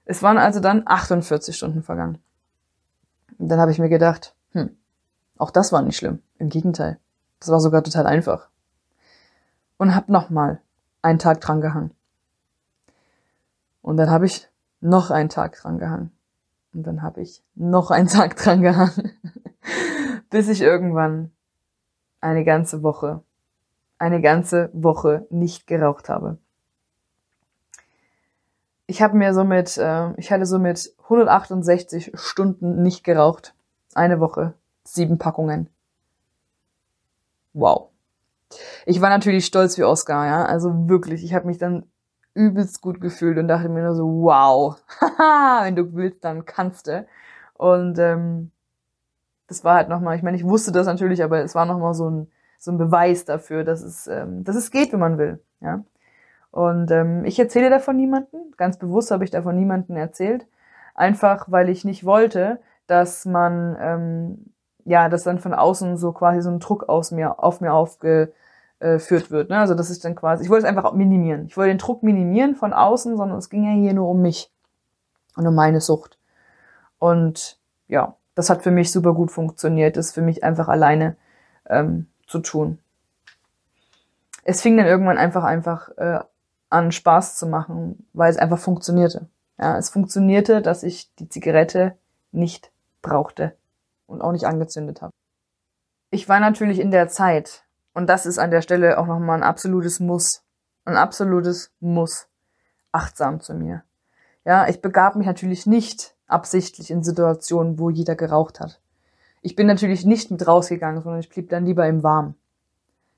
Es 0.06 0.24
waren 0.24 0.40
also 0.40 0.60
dann 0.60 0.82
48 0.84 1.56
Stunden 1.56 1.84
vergangen. 1.84 2.18
Und 3.38 3.50
dann 3.50 3.60
habe 3.60 3.70
ich 3.70 3.78
mir 3.78 3.90
gedacht, 3.90 4.34
hm, 4.54 4.76
auch 5.38 5.52
das 5.52 5.72
war 5.72 5.84
nicht 5.84 5.96
schlimm. 5.96 6.24
Im 6.40 6.50
Gegenteil. 6.50 6.98
Das 7.40 7.50
war 7.50 7.60
sogar 7.60 7.84
total 7.84 8.08
einfach. 8.08 8.50
Und 9.78 9.94
hab 9.94 10.10
nochmal 10.10 10.60
einen 11.04 11.20
Tag 11.20 11.40
dran 11.42 11.62
gehangen. 11.62 11.92
Und 13.84 13.98
dann 13.98 14.10
habe 14.10 14.26
ich 14.26 14.50
noch 14.82 15.12
einen 15.12 15.30
Tag 15.30 15.56
dran 15.56 15.78
gehangen. 15.78 16.12
Und 16.74 16.88
dann 16.88 17.04
habe 17.04 17.22
ich 17.22 17.44
noch 17.54 17.92
einen 17.92 18.08
Tag 18.08 18.38
dran 18.38 18.64
gehangen. 18.64 19.12
Bis 20.32 20.48
ich 20.48 20.62
irgendwann 20.62 21.30
eine 22.22 22.44
ganze 22.44 22.82
Woche, 22.82 23.22
eine 24.04 24.20
ganze 24.20 24.70
Woche 24.74 25.26
nicht 25.30 25.66
geraucht 25.66 26.10
habe. 26.10 26.38
Ich 28.86 29.02
habe 29.02 29.16
mir 29.16 29.34
somit, 29.34 29.78
äh, 29.78 30.12
ich 30.18 30.30
hatte 30.30 30.46
somit 30.46 30.94
168 31.04 32.12
Stunden 32.14 32.84
nicht 32.84 33.06
geraucht. 33.06 33.56
Eine 33.96 34.20
Woche, 34.20 34.56
sieben 34.84 35.20
Packungen. 35.20 35.70
Wow. 37.54 37.92
Ich 38.86 39.00
war 39.00 39.10
natürlich 39.10 39.46
stolz 39.46 39.78
wie 39.78 39.86
Oscar, 39.86 40.26
ja. 40.26 40.46
Also 40.46 40.90
wirklich, 40.90 41.24
ich 41.24 41.34
habe 41.34 41.48
mich 41.48 41.58
dann 41.58 41.86
übelst 42.34 42.82
gut 42.82 43.00
gefühlt 43.00 43.38
und 43.38 43.48
dachte 43.48 43.70
mir 43.70 43.84
nur 43.84 43.96
so, 43.96 44.06
wow, 44.06 44.76
haha, 45.00 45.62
wenn 45.64 45.78
du 45.78 45.94
willst, 45.94 46.26
dann 46.26 46.44
kannst 46.44 46.88
du. 46.88 47.08
Und 47.54 47.98
ähm, 48.00 48.52
das 49.48 49.64
war 49.64 49.76
halt 49.76 49.88
nochmal, 49.88 50.18
ich 50.18 50.24
meine, 50.24 50.36
ich 50.36 50.44
wusste 50.44 50.74
das 50.74 50.88
natürlich, 50.88 51.24
aber 51.24 51.42
es 51.42 51.56
war 51.56 51.66
nochmal 51.66 51.94
so 51.94 52.10
ein, 52.10 52.28
so 52.64 52.72
ein 52.72 52.78
Beweis 52.78 53.26
dafür, 53.26 53.64
dass 53.64 53.82
es, 53.82 54.08
ähm, 54.08 54.44
dass 54.44 54.56
es 54.56 54.72
geht, 54.72 54.94
wenn 54.94 55.00
man 55.00 55.18
will. 55.18 55.44
Ja. 55.60 55.84
Und 56.52 56.92
ähm, 56.92 57.26
ich 57.26 57.40
erzähle 57.40 57.70
davon 57.70 57.98
niemanden, 57.98 58.38
ganz 58.58 58.78
bewusst 58.78 59.12
habe 59.12 59.24
ich 59.24 59.32
davon 59.32 59.56
niemanden 59.56 59.96
erzählt, 59.96 60.48
einfach 60.96 61.48
weil 61.50 61.70
ich 61.70 61.84
nicht 61.84 62.06
wollte, 62.06 62.60
dass 62.88 63.26
man 63.26 63.76
ähm, 63.80 64.54
ja, 64.86 65.10
dass 65.10 65.24
dann 65.24 65.40
von 65.40 65.54
außen 65.54 65.98
so 65.98 66.12
quasi 66.12 66.42
so 66.42 66.50
ein 66.50 66.60
Druck 66.60 66.90
aus 66.90 67.12
mir 67.12 67.42
auf 67.44 67.62
mir 67.62 67.74
aufge 67.74 68.34
äh, 68.80 69.00
führt 69.00 69.32
wird. 69.32 69.50
Ne? 69.50 69.58
Also 69.58 69.76
das 69.76 69.90
ist 69.90 70.06
dann 70.06 70.16
quasi, 70.16 70.44
ich 70.44 70.50
wollte 70.50 70.66
es 70.66 70.70
einfach 70.70 70.94
minimieren. 70.94 71.46
Ich 71.48 71.58
wollte 71.58 71.70
den 71.72 71.78
Druck 71.78 72.04
minimieren 72.04 72.56
von 72.56 72.74
außen, 72.74 73.18
sondern 73.18 73.38
es 73.38 73.50
ging 73.50 73.64
ja 73.64 73.72
hier 73.72 73.94
nur 73.94 74.10
um 74.10 74.22
mich 74.22 74.52
und 75.36 75.48
um 75.48 75.56
meine 75.56 75.82
Sucht. 75.82 76.18
Und 77.00 77.60
ja, 77.88 78.16
das 78.36 78.50
hat 78.50 78.62
für 78.62 78.72
mich 78.72 78.92
super 78.92 79.14
gut 79.14 79.32
funktioniert, 79.32 79.98
das 79.98 80.12
für 80.12 80.22
mich 80.22 80.44
einfach 80.44 80.68
alleine 80.68 81.16
ähm, 81.70 82.08
zu 82.28 82.40
tun. 82.40 82.80
Es 84.44 84.62
fing 84.62 84.78
dann 84.78 84.86
irgendwann 84.86 85.18
einfach 85.18 85.44
einfach 85.44 85.90
äh, 85.98 86.20
an 86.70 86.92
Spaß 86.92 87.38
zu 87.38 87.48
machen, 87.48 88.08
weil 88.14 88.30
es 88.30 88.38
einfach 88.38 88.60
funktionierte. 88.60 89.28
Ja, 89.60 89.78
es 89.78 89.90
funktionierte, 89.90 90.62
dass 90.62 90.84
ich 90.84 91.14
die 91.16 91.30
Zigarette 91.30 91.96
nicht 92.32 92.72
brauchte 93.02 93.56
und 94.08 94.22
auch 94.22 94.32
nicht 94.32 94.46
angezündet 94.46 95.02
habe. 95.02 95.14
Ich 96.10 96.28
war 96.28 96.40
natürlich 96.40 96.80
in 96.80 96.92
der 96.92 97.08
Zeit 97.08 97.64
und 97.94 98.08
das 98.08 98.26
ist 98.26 98.40
an 98.40 98.52
der 98.52 98.62
Stelle 98.62 98.98
auch 98.98 99.08
nochmal 99.08 99.38
ein 99.38 99.44
absolutes 99.44 100.00
Muss. 100.00 100.44
Ein 100.86 100.98
absolutes 100.98 101.72
Muss. 101.80 102.28
Achtsam 102.92 103.40
zu 103.40 103.54
mir. 103.54 103.84
Ja, 104.46 104.68
ich 104.68 104.82
begab 104.82 105.16
mich 105.16 105.26
natürlich 105.26 105.66
nicht 105.66 106.16
absichtlich 106.28 106.92
in 106.92 107.04
Situationen, 107.04 107.80
wo 107.80 107.90
jeder 107.90 108.16
geraucht 108.16 108.60
hat. 108.60 108.82
Ich 109.44 109.58
bin 109.58 109.68
natürlich 109.68 110.06
nicht 110.06 110.32
mit 110.32 110.48
rausgegangen, 110.48 111.02
sondern 111.02 111.20
ich 111.20 111.30
blieb 111.30 111.50
dann 111.50 111.66
lieber 111.66 111.86
im 111.86 112.02
Warm. 112.02 112.36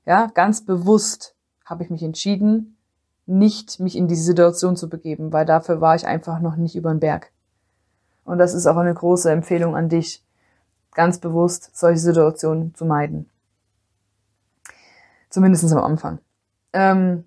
Ja, 0.04 0.26
ganz 0.34 0.64
bewusst 0.64 1.36
habe 1.64 1.84
ich 1.84 1.90
mich 1.90 2.02
entschieden, 2.02 2.76
nicht 3.26 3.78
mich 3.78 3.96
in 3.96 4.08
diese 4.08 4.24
Situation 4.24 4.76
zu 4.76 4.88
begeben, 4.88 5.32
weil 5.32 5.46
dafür 5.46 5.80
war 5.80 5.94
ich 5.94 6.04
einfach 6.04 6.40
noch 6.40 6.56
nicht 6.56 6.74
über 6.74 6.90
den 6.90 6.98
Berg. 6.98 7.30
Und 8.24 8.38
das 8.38 8.54
ist 8.54 8.66
auch 8.66 8.76
eine 8.76 8.92
große 8.92 9.30
Empfehlung 9.30 9.76
an 9.76 9.88
dich, 9.88 10.24
ganz 10.94 11.18
bewusst 11.18 11.76
solche 11.76 12.00
Situationen 12.00 12.74
zu 12.74 12.84
meiden. 12.86 13.30
Zumindest 15.30 15.72
am 15.72 15.78
Anfang. 15.78 16.18
Ähm, 16.72 17.24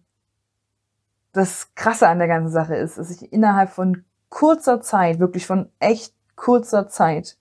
das 1.32 1.74
Krasse 1.76 2.10
an 2.10 2.20
der 2.20 2.28
ganzen 2.28 2.52
Sache 2.52 2.76
ist, 2.76 2.98
dass 2.98 3.12
ich 3.12 3.32
innerhalb 3.32 3.70
von 3.70 4.04
kurzer 4.28 4.82
Zeit, 4.82 5.20
wirklich 5.20 5.48
von 5.48 5.70
echt 5.80 6.14
kurzer 6.36 6.90
Zeit, 6.90 7.38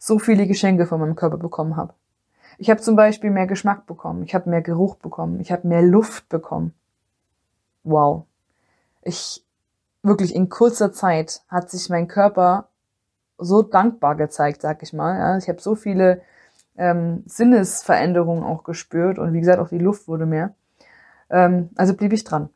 so 0.00 0.18
viele 0.18 0.46
Geschenke 0.46 0.86
von 0.86 0.98
meinem 0.98 1.14
Körper 1.14 1.36
bekommen 1.36 1.76
habe. 1.76 1.92
Ich 2.58 2.70
habe 2.70 2.80
zum 2.80 2.96
Beispiel 2.96 3.30
mehr 3.30 3.46
Geschmack 3.46 3.86
bekommen, 3.86 4.22
ich 4.24 4.34
habe 4.34 4.50
mehr 4.50 4.62
Geruch 4.62 4.96
bekommen, 4.96 5.40
ich 5.40 5.52
habe 5.52 5.68
mehr 5.68 5.82
Luft 5.82 6.28
bekommen. 6.28 6.74
Wow. 7.84 8.24
Ich 9.02 9.44
wirklich 10.02 10.34
in 10.34 10.48
kurzer 10.48 10.92
Zeit 10.92 11.42
hat 11.48 11.70
sich 11.70 11.90
mein 11.90 12.08
Körper 12.08 12.68
so 13.36 13.62
dankbar 13.62 14.16
gezeigt, 14.16 14.62
sag 14.62 14.82
ich 14.82 14.92
mal. 14.92 15.18
Ja, 15.18 15.38
ich 15.38 15.48
habe 15.48 15.60
so 15.60 15.74
viele 15.74 16.22
ähm, 16.76 17.22
Sinnesveränderungen 17.26 18.42
auch 18.42 18.64
gespürt 18.64 19.18
und 19.18 19.34
wie 19.34 19.40
gesagt 19.40 19.60
auch 19.60 19.68
die 19.68 19.78
Luft 19.78 20.08
wurde 20.08 20.26
mehr. 20.26 20.54
Ähm, 21.28 21.70
also 21.76 21.94
blieb 21.94 22.12
ich 22.14 22.24
dran. 22.24 22.48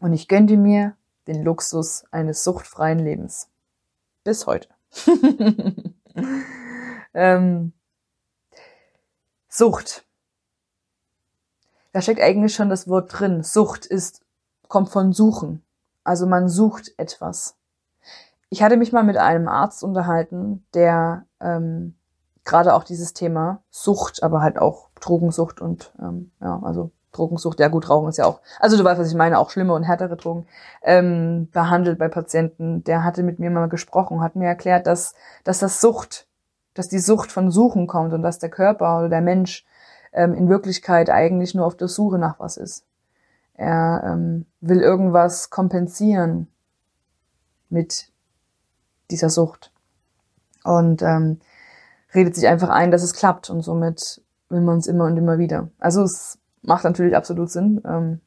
Und 0.00 0.12
ich 0.12 0.26
gönnte 0.26 0.56
mir 0.56 0.96
den 1.28 1.44
Luxus 1.44 2.04
eines 2.10 2.42
suchtfreien 2.42 2.98
Lebens. 2.98 3.48
Bis 4.24 4.46
heute. 4.46 4.68
ähm, 7.14 7.72
Sucht. 9.48 10.04
Da 11.92 12.02
steckt 12.02 12.20
eigentlich 12.20 12.54
schon 12.54 12.68
das 12.68 12.88
Wort 12.88 13.18
drin. 13.18 13.42
Sucht 13.42 13.86
ist, 13.86 14.20
kommt 14.68 14.88
von 14.88 15.12
suchen. 15.12 15.64
Also 16.02 16.26
man 16.26 16.48
sucht 16.48 16.92
etwas. 16.98 17.56
Ich 18.50 18.62
hatte 18.62 18.76
mich 18.76 18.92
mal 18.92 19.04
mit 19.04 19.16
einem 19.16 19.48
Arzt 19.48 19.84
unterhalten, 19.84 20.66
der 20.74 21.26
ähm, 21.40 21.94
gerade 22.44 22.74
auch 22.74 22.84
dieses 22.84 23.12
Thema 23.12 23.62
Sucht, 23.70 24.22
aber 24.22 24.40
halt 24.42 24.58
auch 24.58 24.90
Drogensucht 25.00 25.60
und 25.60 25.92
ähm, 25.98 26.30
ja, 26.40 26.60
also 26.62 26.90
Drogensucht, 27.16 27.60
ja 27.60 27.68
gut, 27.68 27.88
Rauchen 27.88 28.08
ist 28.08 28.18
ja 28.18 28.26
auch, 28.26 28.40
also 28.60 28.76
du 28.76 28.84
weißt, 28.84 29.00
was 29.00 29.08
ich 29.08 29.14
meine, 29.14 29.38
auch 29.38 29.50
schlimme 29.50 29.72
und 29.72 29.84
härtere 29.84 30.16
Drogen, 30.16 30.46
ähm, 30.82 31.48
behandelt 31.52 31.98
bei 31.98 32.08
Patienten. 32.08 32.84
Der 32.84 33.04
hatte 33.04 33.22
mit 33.22 33.38
mir 33.38 33.50
mal 33.50 33.68
gesprochen, 33.68 34.20
hat 34.20 34.36
mir 34.36 34.46
erklärt, 34.46 34.86
dass, 34.86 35.14
dass 35.44 35.58
das 35.58 35.80
Sucht, 35.80 36.26
dass 36.74 36.88
die 36.88 36.98
Sucht 36.98 37.32
von 37.32 37.50
Suchen 37.50 37.86
kommt 37.86 38.12
und 38.12 38.22
dass 38.22 38.38
der 38.38 38.50
Körper 38.50 38.98
oder 38.98 39.08
der 39.08 39.20
Mensch 39.20 39.64
ähm, 40.12 40.34
in 40.34 40.48
Wirklichkeit 40.48 41.10
eigentlich 41.10 41.54
nur 41.54 41.66
auf 41.66 41.76
der 41.76 41.88
Suche 41.88 42.18
nach 42.18 42.38
was 42.38 42.56
ist. 42.56 42.84
Er 43.54 44.02
ähm, 44.04 44.46
will 44.60 44.80
irgendwas 44.80 45.50
kompensieren 45.50 46.48
mit 47.68 48.08
dieser 49.10 49.30
Sucht. 49.30 49.72
Und 50.64 51.02
ähm, 51.02 51.40
redet 52.14 52.34
sich 52.34 52.46
einfach 52.46 52.70
ein, 52.70 52.90
dass 52.90 53.02
es 53.02 53.12
klappt 53.12 53.50
und 53.50 53.62
somit 53.62 54.22
will 54.48 54.60
man 54.60 54.78
es 54.78 54.86
immer 54.86 55.04
und 55.04 55.16
immer 55.16 55.38
wieder. 55.38 55.68
Also 55.78 56.02
es 56.02 56.38
macht 56.64 56.84
natürlich 56.84 57.16
absolut 57.16 57.50
Sinn, 57.50 57.80
ähm, 57.86 58.20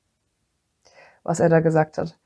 was 1.23 1.39
er 1.39 1.49
da 1.49 1.59
gesagt 1.59 1.97
hat. 1.97 2.17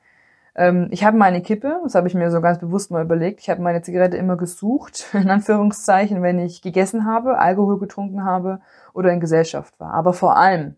Ähm, 0.56 0.88
ich 0.92 1.04
habe 1.04 1.18
meine 1.18 1.42
Kippe, 1.42 1.80
das 1.84 1.96
habe 1.96 2.08
ich 2.08 2.14
mir 2.14 2.30
so 2.30 2.42
ganz 2.42 2.60
bewusst 2.60 2.92
mal 2.92 3.04
überlegt, 3.04 3.40
ich 3.40 3.50
habe 3.50 3.62
meine 3.62 3.82
Zigarette 3.82 4.18
immer 4.18 4.38
gesucht, 4.38 5.08
in 5.14 5.30
Anführungszeichen, 5.30 6.22
wenn 6.22 6.40
ich 6.40 6.62
gegessen 6.62 7.06
habe, 7.06 7.38
Alkohol 7.38 7.80
getrunken 7.80 8.26
habe 8.26 8.62
oder 8.94 9.12
in 9.12 9.20
Gesellschaft 9.20 9.80
war. 9.80 9.94
Aber 9.94 10.14
vor 10.14 10.38
allem, 10.38 10.76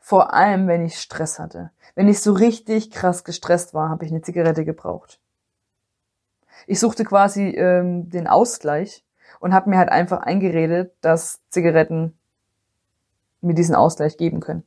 vor 0.00 0.34
allem, 0.34 0.68
wenn 0.68 0.84
ich 0.84 1.00
Stress 1.00 1.38
hatte. 1.38 1.70
Wenn 1.94 2.08
ich 2.08 2.20
so 2.20 2.32
richtig 2.32 2.90
krass 2.90 3.24
gestresst 3.24 3.72
war, 3.72 3.88
habe 3.88 4.04
ich 4.04 4.10
eine 4.10 4.22
Zigarette 4.22 4.64
gebraucht. 4.64 5.20
Ich 6.66 6.80
suchte 6.80 7.04
quasi 7.04 7.48
ähm, 7.50 8.10
den 8.10 8.26
Ausgleich 8.26 9.04
und 9.40 9.54
habe 9.54 9.70
mir 9.70 9.78
halt 9.78 9.90
einfach 9.90 10.20
eingeredet, 10.20 10.94
dass 11.00 11.40
Zigaretten 11.50 12.18
mir 13.44 13.54
diesen 13.54 13.74
Ausgleich 13.74 14.16
geben 14.16 14.40
können. 14.40 14.64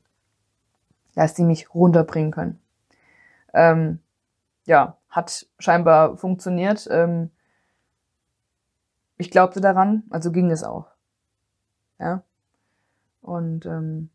Dass 1.16 1.34
die 1.34 1.44
mich 1.44 1.74
runterbringen 1.74 2.32
können. 2.32 2.60
Ähm, 3.54 4.00
ja, 4.66 4.98
hat 5.10 5.48
scheinbar 5.60 6.18
funktioniert. 6.18 6.88
Ähm, 6.92 7.32
ich 9.18 9.32
glaubte 9.32 9.62
daran, 9.62 10.04
also 10.10 10.32
ging 10.32 10.52
es 10.52 10.64
auch. 10.64 10.88
Ja. 12.00 12.22
Und 13.22 13.66
ähm, 13.66 14.10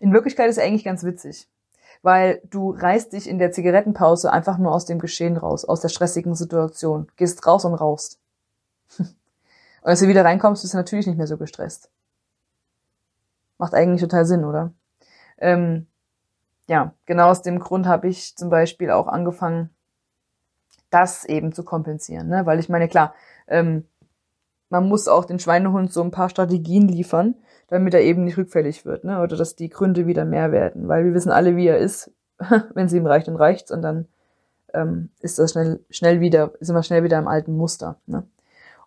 in 0.00 0.12
Wirklichkeit 0.12 0.48
ist 0.48 0.58
es 0.58 0.62
eigentlich 0.62 0.84
ganz 0.84 1.04
witzig, 1.04 1.48
weil 2.02 2.42
du 2.50 2.70
reißt 2.70 3.12
dich 3.12 3.28
in 3.28 3.38
der 3.38 3.52
Zigarettenpause 3.52 4.32
einfach 4.32 4.58
nur 4.58 4.72
aus 4.72 4.84
dem 4.84 4.98
Geschehen 4.98 5.36
raus, 5.36 5.64
aus 5.64 5.80
der 5.80 5.88
stressigen 5.88 6.34
Situation, 6.34 7.06
gehst 7.16 7.46
raus 7.46 7.64
und 7.64 7.74
rauchst. 7.74 8.18
und 8.98 9.14
als 9.82 10.00
du 10.00 10.08
wieder 10.08 10.24
reinkommst, 10.24 10.62
bist 10.62 10.74
du 10.74 10.78
natürlich 10.78 11.06
nicht 11.06 11.18
mehr 11.18 11.26
so 11.26 11.36
gestresst. 11.36 11.90
Macht 13.62 13.74
eigentlich 13.74 14.00
total 14.00 14.24
Sinn, 14.24 14.44
oder? 14.44 14.72
Ähm, 15.38 15.86
ja, 16.66 16.94
genau 17.06 17.28
aus 17.28 17.42
dem 17.42 17.60
Grund 17.60 17.86
habe 17.86 18.08
ich 18.08 18.34
zum 18.34 18.50
Beispiel 18.50 18.90
auch 18.90 19.06
angefangen, 19.06 19.70
das 20.90 21.24
eben 21.24 21.52
zu 21.52 21.62
kompensieren. 21.62 22.26
Ne? 22.26 22.44
Weil 22.44 22.58
ich 22.58 22.68
meine, 22.68 22.88
klar, 22.88 23.14
ähm, 23.46 23.86
man 24.68 24.88
muss 24.88 25.06
auch 25.06 25.24
den 25.26 25.38
Schweinehund 25.38 25.92
so 25.92 26.02
ein 26.02 26.10
paar 26.10 26.28
Strategien 26.28 26.88
liefern, 26.88 27.36
damit 27.68 27.94
er 27.94 28.02
eben 28.02 28.24
nicht 28.24 28.36
rückfällig 28.36 28.84
wird, 28.84 29.04
ne? 29.04 29.20
Oder 29.20 29.36
dass 29.36 29.54
die 29.54 29.68
Gründe 29.68 30.08
wieder 30.08 30.24
mehr 30.24 30.50
werden. 30.50 30.88
Weil 30.88 31.04
wir 31.04 31.14
wissen 31.14 31.30
alle, 31.30 31.54
wie 31.54 31.68
er 31.68 31.78
ist. 31.78 32.10
Wenn 32.74 32.88
sie 32.88 32.96
ihm 32.96 33.06
reicht, 33.06 33.28
dann 33.28 33.36
reicht's 33.36 33.70
und 33.70 33.82
dann 33.82 34.08
ähm, 34.74 35.10
ist 35.20 35.38
das 35.38 35.52
schnell, 35.52 35.78
schnell 35.88 36.18
wieder, 36.18 36.50
sind 36.58 36.74
wir 36.74 36.82
schnell 36.82 37.04
wieder 37.04 37.20
im 37.20 37.28
alten 37.28 37.56
Muster. 37.56 38.00
Ne? 38.06 38.24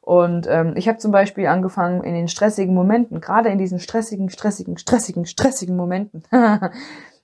Und 0.05 0.45
ähm, 0.47 0.73
ich 0.75 0.87
habe 0.87 0.99
zum 0.99 1.11
Beispiel 1.11 1.47
angefangen, 1.47 2.03
in 2.03 2.13
den 2.13 2.27
stressigen 2.27 2.75
Momenten, 2.75 3.21
gerade 3.21 3.49
in 3.49 3.57
diesen 3.57 3.79
stressigen, 3.79 4.29
stressigen, 4.29 4.77
stressigen, 4.77 5.25
stressigen 5.25 5.75
Momenten, 5.75 6.21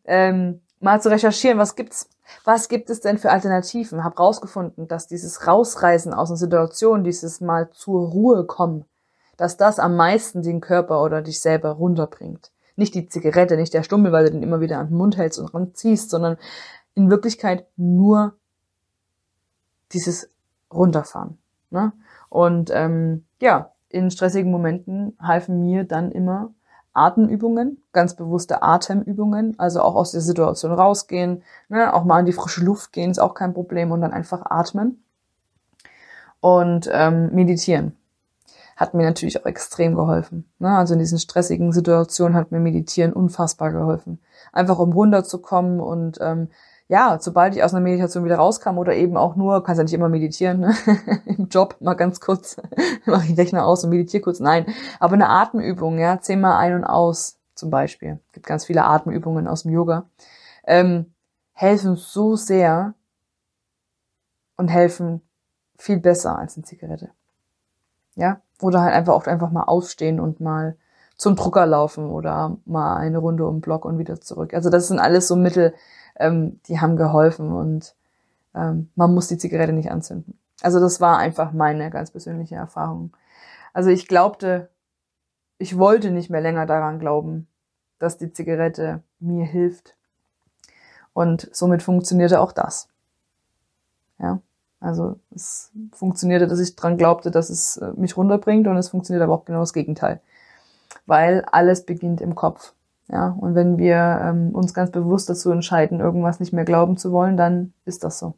ähm, 0.06 0.62
mal 0.80 1.00
zu 1.00 1.12
recherchieren, 1.12 1.60
was 1.60 1.76
gibt's, 1.76 2.10
was 2.44 2.70
gibt 2.70 2.90
es 2.90 3.00
denn 3.00 3.20
für 3.20 3.30
Alternativen? 3.30 4.04
Hab 4.04 4.20
rausgefunden, 4.20 4.88
dass 4.88 5.06
dieses 5.06 5.46
Rausreißen 5.46 6.12
aus 6.12 6.32
einer 6.32 6.38
Situation, 6.38 7.04
dieses 7.04 7.40
mal 7.40 7.70
zur 7.70 8.10
Ruhe 8.10 8.46
kommen, 8.46 8.86
dass 9.38 9.58
das 9.58 9.78
am 9.78 9.96
meisten 9.96 10.42
den 10.42 10.60
Körper 10.60 11.04
oder 11.04 11.22
dich 11.22 11.40
selber 11.40 11.70
runterbringt. 11.70 12.52
Nicht 12.78 12.96
die 12.96 13.08
Zigarette, 13.08 13.58
nicht 13.58 13.76
der 13.76 13.84
Stummel, 13.84 14.12
weil 14.12 14.26
du 14.26 14.32
den 14.32 14.42
immer 14.42 14.60
wieder 14.60 14.80
an 14.80 14.88
den 14.88 14.98
Mund 14.98 15.18
hältst 15.18 15.38
und 15.38 15.54
ranziehst, 15.54 16.10
sondern 16.10 16.38
in 16.96 17.12
Wirklichkeit 17.12 17.68
nur 17.78 18.34
dieses 19.94 20.32
Runterfahren. 20.74 21.38
Ne? 21.70 21.94
Und 22.32 22.72
ähm, 22.74 23.26
ja, 23.42 23.74
in 23.90 24.10
stressigen 24.10 24.52
Momenten 24.52 25.18
halfen 25.22 25.60
mir 25.60 25.84
dann 25.84 26.12
immer 26.12 26.54
Atemübungen, 26.94 27.84
ganz 27.92 28.16
bewusste 28.16 28.64
Atemübungen, 28.64 29.60
also 29.60 29.82
auch 29.82 29.96
aus 29.96 30.14
der 30.14 30.22
Situation 30.22 30.72
rausgehen, 30.72 31.44
ne, 31.68 31.94
auch 31.94 32.06
mal 32.06 32.22
in 32.22 32.26
die 32.26 32.32
frische 32.32 32.64
Luft 32.64 32.94
gehen, 32.94 33.12
ist 33.12 33.20
auch 33.20 33.34
kein 33.34 33.54
Problem 33.54 33.92
und 33.92 34.00
dann 34.00 34.14
einfach 34.14 34.46
atmen 34.46 35.04
und 36.40 36.90
ähm, 36.90 37.36
meditieren. 37.36 37.98
Hat 38.78 38.94
mir 38.94 39.04
natürlich 39.04 39.38
auch 39.42 39.46
extrem 39.46 39.96
geholfen. 39.96 40.50
Ne? 40.58 40.70
Also 40.70 40.94
in 40.94 41.00
diesen 41.00 41.20
stressigen 41.20 41.74
Situationen 41.74 42.38
hat 42.38 42.54
mir 42.54 42.62
Meditieren 42.62 43.12
unfassbar 43.12 43.74
geholfen. 43.74 44.20
Einfach 44.54 44.80
um 44.80 44.94
runterzukommen 44.94 45.82
und 45.82 46.18
ähm, 46.22 46.48
ja, 46.92 47.18
sobald 47.22 47.56
ich 47.56 47.64
aus 47.64 47.74
einer 47.74 47.80
Meditation 47.80 48.26
wieder 48.26 48.36
rauskam 48.36 48.78
oder 48.78 48.94
eben 48.94 49.16
auch 49.16 49.38
nur, 49.38 49.64
kannst 49.64 49.78
ja 49.78 49.84
nicht 49.86 49.94
immer 49.94 50.10
meditieren, 50.10 50.60
ne? 50.60 50.76
im 51.26 51.48
Job 51.48 51.78
mal 51.80 51.94
ganz 51.94 52.20
kurz, 52.20 52.58
mache 53.06 53.22
ich 53.22 53.28
den 53.30 53.38
Rechner 53.38 53.66
aus 53.66 53.86
und 53.86 53.92
meditiere 53.92 54.22
kurz, 54.22 54.42
nein, 54.42 54.66
aber 55.00 55.14
eine 55.14 55.30
Atemübung, 55.30 56.00
ja, 56.00 56.20
zehnmal 56.20 56.58
ein 56.58 56.76
und 56.76 56.84
aus 56.84 57.38
zum 57.56 57.70
Beispiel, 57.70 58.20
gibt 58.34 58.46
ganz 58.46 58.66
viele 58.66 58.84
Atemübungen 58.84 59.48
aus 59.48 59.64
dem 59.64 59.72
Yoga, 59.72 60.10
ähm, 60.66 61.14
helfen 61.54 61.96
so 61.96 62.36
sehr 62.36 62.94
und 64.58 64.68
helfen 64.68 65.22
viel 65.78 65.98
besser 65.98 66.38
als 66.38 66.58
eine 66.58 66.66
Zigarette. 66.66 67.12
Ja, 68.16 68.42
oder 68.62 68.82
halt 68.82 68.94
einfach 68.94 69.14
auch 69.14 69.28
einfach 69.28 69.52
mal 69.52 69.64
aufstehen 69.64 70.20
und 70.20 70.42
mal 70.42 70.76
zum 71.16 71.38
Drucker 71.38 71.66
laufen 71.66 72.10
oder 72.10 72.58
mal 72.66 72.98
eine 72.98 73.20
Runde 73.20 73.46
um 73.46 73.58
den 73.58 73.62
Block 73.62 73.86
und 73.86 73.98
wieder 73.98 74.20
zurück. 74.20 74.54
Also 74.54 74.70
das 74.70 74.90
sind 74.90 75.00
alles 75.00 75.30
so 75.30 75.38
Mittel, 75.38 75.74
ähm, 76.18 76.60
die 76.68 76.80
haben 76.80 76.96
geholfen 76.96 77.52
und 77.52 77.96
ähm, 78.54 78.90
man 78.96 79.14
muss 79.14 79.28
die 79.28 79.38
Zigarette 79.38 79.74
nicht 79.74 79.92
anzünden. 79.92 80.38
Also 80.62 80.80
das 80.80 81.02
war 81.02 81.18
einfach 81.18 81.54
meine 81.54 81.90
ganz 81.90 82.12
persönliche 82.12 82.56
Erfahrung. 82.56 83.16
Also 83.74 83.90
ich 83.90 84.08
glaubte, 84.08 84.70
ich 85.58 85.78
wollte 85.78 86.12
nicht 86.12 86.30
mehr 86.30 86.42
länger 86.42 86.66
daran 86.66 87.00
glauben, 87.00 87.48
dass 88.00 88.18
die 88.18 88.34
Zigarette 88.34 89.04
mir 89.20 89.46
hilft. 89.46 89.96
Und 91.14 91.50
somit 91.52 91.84
funktionierte 91.84 92.40
auch 92.40 92.52
das. 92.52 92.88
Ja, 94.20 94.40
also 94.80 95.20
es 95.34 95.72
funktionierte, 95.92 96.48
dass 96.48 96.60
ich 96.60 96.76
dran 96.76 96.98
glaubte, 96.98 97.32
dass 97.32 97.50
es 97.50 97.78
äh, 97.78 97.92
mich 97.96 98.18
runterbringt 98.18 98.68
und 98.68 98.78
es 98.78 98.90
funktioniert 98.90 99.24
aber 99.24 99.34
auch 99.34 99.46
genau 99.46 99.60
das 99.60 99.74
Gegenteil, 99.74 100.22
weil 101.06 101.44
alles 101.52 101.86
beginnt 101.86 102.22
im 102.22 102.36
Kopf. 102.36 102.74
Ja, 103.12 103.36
und 103.40 103.56
wenn 103.56 103.78
wir 103.78 104.22
ähm, 104.24 104.56
uns 104.56 104.74
ganz 104.74 104.90
bewusst 104.90 105.30
dazu 105.30 105.52
entscheiden, 105.52 106.00
irgendwas 106.00 106.40
nicht 106.40 106.54
mehr 106.54 106.64
glauben 106.64 106.96
zu 106.96 107.12
wollen, 107.12 107.36
dann 107.36 107.74
ist 107.84 108.06
das 108.06 108.20
so. 108.20 108.36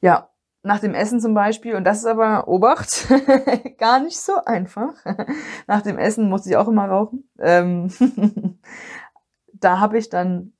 Ja, 0.00 0.30
nach 0.62 0.80
dem 0.80 0.94
Essen 0.94 1.20
zum 1.20 1.34
Beispiel, 1.34 1.74
und 1.74 1.84
das 1.84 1.98
ist 1.98 2.06
aber 2.06 2.48
Obacht, 2.48 3.08
gar 3.78 4.00
nicht 4.00 4.18
so 4.18 4.42
einfach. 4.46 4.94
nach 5.66 5.82
dem 5.82 5.98
Essen 5.98 6.30
musste 6.30 6.48
ich 6.48 6.56
auch 6.56 6.68
immer 6.68 6.86
rauchen. 6.88 7.28
Ähm 7.38 7.90
da 9.52 9.78
habe 9.78 9.98
ich 9.98 10.08
dann 10.08 10.54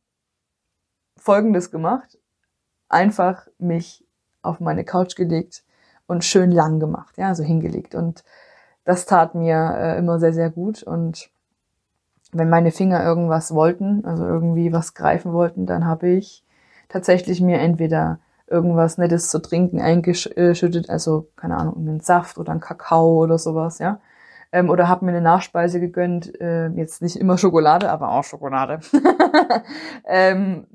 Folgendes 1.16 1.70
gemacht. 1.70 2.18
Einfach 2.90 3.48
mich 3.56 4.06
auf 4.42 4.60
meine 4.60 4.84
Couch 4.84 5.16
gelegt 5.16 5.64
und 6.06 6.24
schön 6.24 6.50
lang 6.52 6.78
gemacht, 6.78 7.16
ja, 7.16 7.34
so 7.34 7.42
hingelegt. 7.42 7.94
Und 7.94 8.22
das 8.84 9.06
tat 9.06 9.34
mir 9.34 9.74
äh, 9.78 9.98
immer 9.98 10.18
sehr, 10.18 10.34
sehr 10.34 10.50
gut. 10.50 10.82
Und 10.82 11.30
wenn 12.34 12.50
meine 12.50 12.70
Finger 12.70 13.04
irgendwas 13.04 13.54
wollten, 13.54 14.04
also 14.04 14.26
irgendwie 14.26 14.72
was 14.72 14.94
greifen 14.94 15.32
wollten, 15.32 15.66
dann 15.66 15.86
habe 15.86 16.08
ich 16.08 16.44
tatsächlich 16.88 17.40
mir 17.40 17.58
entweder 17.58 18.18
irgendwas 18.46 18.98
Nettes 18.98 19.30
zu 19.30 19.40
trinken 19.40 19.80
eingeschüttet, 19.80 20.90
also 20.90 21.28
keine 21.36 21.56
Ahnung, 21.56 21.76
einen 21.76 22.00
Saft 22.00 22.38
oder 22.38 22.52
einen 22.52 22.60
Kakao 22.60 23.22
oder 23.22 23.38
sowas, 23.38 23.78
ja. 23.78 24.00
Ähm, 24.52 24.70
oder 24.70 24.88
habe 24.88 25.04
mir 25.04 25.12
eine 25.12 25.20
Nachspeise 25.20 25.80
gegönnt, 25.80 26.40
äh, 26.40 26.68
jetzt 26.68 27.02
nicht 27.02 27.16
immer 27.16 27.38
Schokolade, 27.38 27.90
aber 27.90 28.10
auch 28.10 28.24
Schokolade. 28.24 28.80
ähm, 30.06 30.66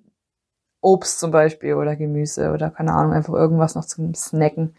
Obst 0.81 1.19
zum 1.19 1.31
Beispiel 1.31 1.75
oder 1.75 1.95
Gemüse 1.95 2.51
oder 2.51 2.71
keine 2.71 2.93
Ahnung, 2.93 3.13
einfach 3.13 3.33
irgendwas 3.33 3.75
noch 3.75 3.85
zum 3.85 4.13
Snacken. 4.13 4.75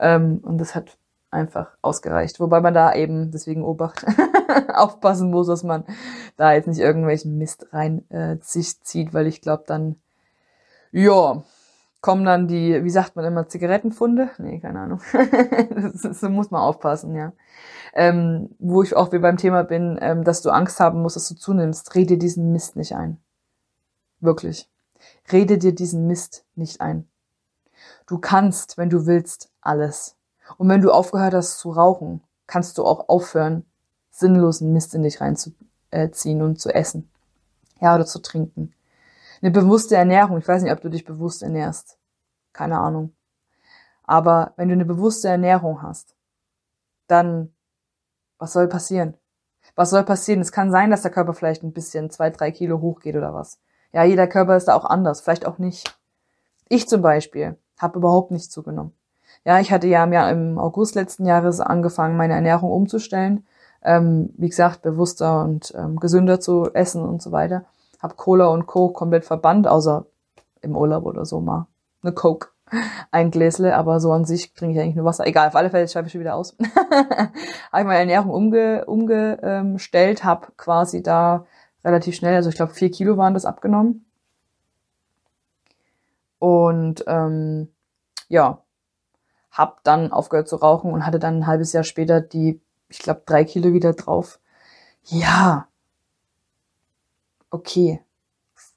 Ähm, 0.00 0.38
und 0.42 0.58
das 0.58 0.74
hat 0.74 0.98
einfach 1.30 1.76
ausgereicht. 1.82 2.40
Wobei 2.40 2.60
man 2.60 2.74
da 2.74 2.94
eben, 2.94 3.30
deswegen 3.30 3.62
Obacht, 3.62 4.04
aufpassen 4.74 5.30
muss, 5.30 5.46
dass 5.46 5.62
man 5.62 5.84
da 6.36 6.52
jetzt 6.52 6.68
nicht 6.68 6.80
irgendwelchen 6.80 7.38
Mist 7.38 7.72
rein 7.72 8.08
äh, 8.10 8.36
sich 8.40 8.80
zieht, 8.82 9.12
weil 9.12 9.26
ich 9.26 9.40
glaube 9.40 9.64
dann, 9.66 9.96
ja, 10.90 11.42
kommen 12.00 12.24
dann 12.24 12.48
die, 12.48 12.82
wie 12.84 12.90
sagt 12.90 13.16
man 13.16 13.24
immer, 13.24 13.48
Zigarettenfunde? 13.48 14.30
Nee, 14.38 14.60
keine 14.60 14.80
Ahnung. 14.80 15.00
das, 15.12 16.02
das, 16.02 16.22
muss 16.22 16.50
man 16.50 16.62
aufpassen, 16.62 17.14
ja. 17.14 17.32
Ähm, 17.94 18.50
wo 18.58 18.82
ich 18.82 18.94
auch 18.94 19.12
wie 19.12 19.18
beim 19.18 19.36
Thema 19.36 19.64
bin, 19.64 19.98
ähm, 20.00 20.24
dass 20.24 20.42
du 20.42 20.50
Angst 20.50 20.78
haben 20.78 21.02
musst, 21.02 21.16
dass 21.16 21.28
du 21.28 21.34
zunimmst, 21.34 21.94
rede 21.94 22.18
diesen 22.18 22.52
Mist 22.52 22.76
nicht 22.76 22.94
ein. 22.94 23.18
Wirklich. 24.20 24.70
Rede 25.32 25.58
dir 25.58 25.74
diesen 25.74 26.06
Mist 26.06 26.44
nicht 26.54 26.80
ein. 26.80 27.08
Du 28.06 28.18
kannst, 28.18 28.78
wenn 28.78 28.90
du 28.90 29.06
willst, 29.06 29.50
alles. 29.60 30.17
Und 30.56 30.68
wenn 30.68 30.80
du 30.80 30.90
aufgehört 30.90 31.34
hast 31.34 31.58
zu 31.58 31.70
rauchen, 31.70 32.22
kannst 32.46 32.78
du 32.78 32.84
auch 32.84 33.08
aufhören, 33.08 33.64
sinnlosen 34.10 34.72
Mist 34.72 34.94
in 34.94 35.02
dich 35.02 35.20
reinzuziehen 35.20 36.42
und 36.42 36.60
zu 36.60 36.74
essen. 36.74 37.10
Ja, 37.80 37.94
oder 37.94 38.06
zu 38.06 38.20
trinken. 38.20 38.74
Eine 39.40 39.52
bewusste 39.52 39.96
Ernährung. 39.96 40.38
Ich 40.38 40.48
weiß 40.48 40.62
nicht, 40.62 40.72
ob 40.72 40.80
du 40.80 40.88
dich 40.88 41.04
bewusst 41.04 41.42
ernährst. 41.42 41.98
Keine 42.52 42.78
Ahnung. 42.78 43.12
Aber 44.02 44.54
wenn 44.56 44.68
du 44.68 44.72
eine 44.72 44.84
bewusste 44.84 45.28
Ernährung 45.28 45.82
hast, 45.82 46.16
dann, 47.06 47.54
was 48.38 48.52
soll 48.52 48.66
passieren? 48.66 49.16
Was 49.74 49.90
soll 49.90 50.02
passieren? 50.02 50.40
Es 50.40 50.50
kann 50.50 50.70
sein, 50.70 50.90
dass 50.90 51.02
der 51.02 51.10
Körper 51.10 51.34
vielleicht 51.34 51.62
ein 51.62 51.72
bisschen 51.72 52.10
zwei, 52.10 52.30
drei 52.30 52.50
Kilo 52.50 52.80
hochgeht 52.80 53.16
oder 53.16 53.34
was. 53.34 53.60
Ja, 53.92 54.04
jeder 54.04 54.26
Körper 54.26 54.56
ist 54.56 54.68
da 54.68 54.74
auch 54.74 54.84
anders, 54.84 55.20
vielleicht 55.20 55.46
auch 55.46 55.58
nicht. 55.58 55.98
Ich 56.68 56.88
zum 56.88 57.00
Beispiel 57.00 57.58
habe 57.78 57.98
überhaupt 57.98 58.30
nicht 58.30 58.50
zugenommen. 58.50 58.94
Ja, 59.44 59.60
ich 59.60 59.72
hatte 59.72 59.86
ja 59.86 60.04
im, 60.04 60.12
Jahr, 60.12 60.30
im 60.30 60.58
August 60.58 60.94
letzten 60.94 61.24
Jahres 61.26 61.60
angefangen, 61.60 62.16
meine 62.16 62.34
Ernährung 62.34 62.70
umzustellen. 62.70 63.46
Ähm, 63.82 64.30
wie 64.36 64.48
gesagt, 64.48 64.82
bewusster 64.82 65.42
und 65.42 65.72
ähm, 65.76 66.00
gesünder 66.00 66.40
zu 66.40 66.70
essen 66.72 67.02
und 67.02 67.22
so 67.22 67.32
weiter. 67.32 67.64
Hab 68.00 68.16
Cola 68.16 68.46
und 68.46 68.66
Coke 68.66 68.94
komplett 68.94 69.24
verbannt, 69.24 69.66
außer 69.66 70.06
im 70.62 70.76
Urlaub 70.76 71.04
oder 71.04 71.24
so 71.24 71.40
mal. 71.40 71.66
Eine 72.02 72.12
Coke, 72.12 72.48
ein 73.10 73.30
Gläsle, 73.30 73.76
aber 73.76 74.00
so 74.00 74.12
an 74.12 74.24
sich 74.24 74.52
trinke 74.54 74.74
ich 74.74 74.80
eigentlich 74.80 74.96
nur 74.96 75.04
Wasser. 75.04 75.26
Egal, 75.26 75.48
auf 75.48 75.56
alle 75.56 75.70
Fälle 75.70 75.88
schreibe 75.88 76.06
ich 76.06 76.12
schon 76.12 76.20
wieder 76.20 76.34
aus. 76.34 76.56
habe 76.90 77.30
ich 77.78 77.84
meine 77.84 78.00
Ernährung 78.00 78.30
umge, 78.30 78.84
umgestellt, 78.86 80.24
habe 80.24 80.48
quasi 80.56 81.02
da 81.02 81.46
relativ 81.84 82.16
schnell, 82.16 82.34
also 82.34 82.50
ich 82.50 82.56
glaube 82.56 82.74
vier 82.74 82.90
Kilo 82.90 83.16
waren 83.16 83.34
das 83.34 83.44
abgenommen. 83.44 84.04
Und 86.38 87.04
ähm, 87.06 87.68
ja, 88.28 88.62
hab 89.58 89.82
dann 89.82 90.12
aufgehört 90.12 90.48
zu 90.48 90.56
rauchen 90.56 90.92
und 90.92 91.04
hatte 91.04 91.18
dann 91.18 91.38
ein 91.38 91.46
halbes 91.48 91.72
Jahr 91.72 91.84
später 91.84 92.20
die, 92.20 92.60
ich 92.88 93.00
glaube, 93.00 93.22
drei 93.26 93.44
Kilo 93.44 93.72
wieder 93.72 93.92
drauf. 93.92 94.38
Ja, 95.04 95.66
okay. 97.50 98.00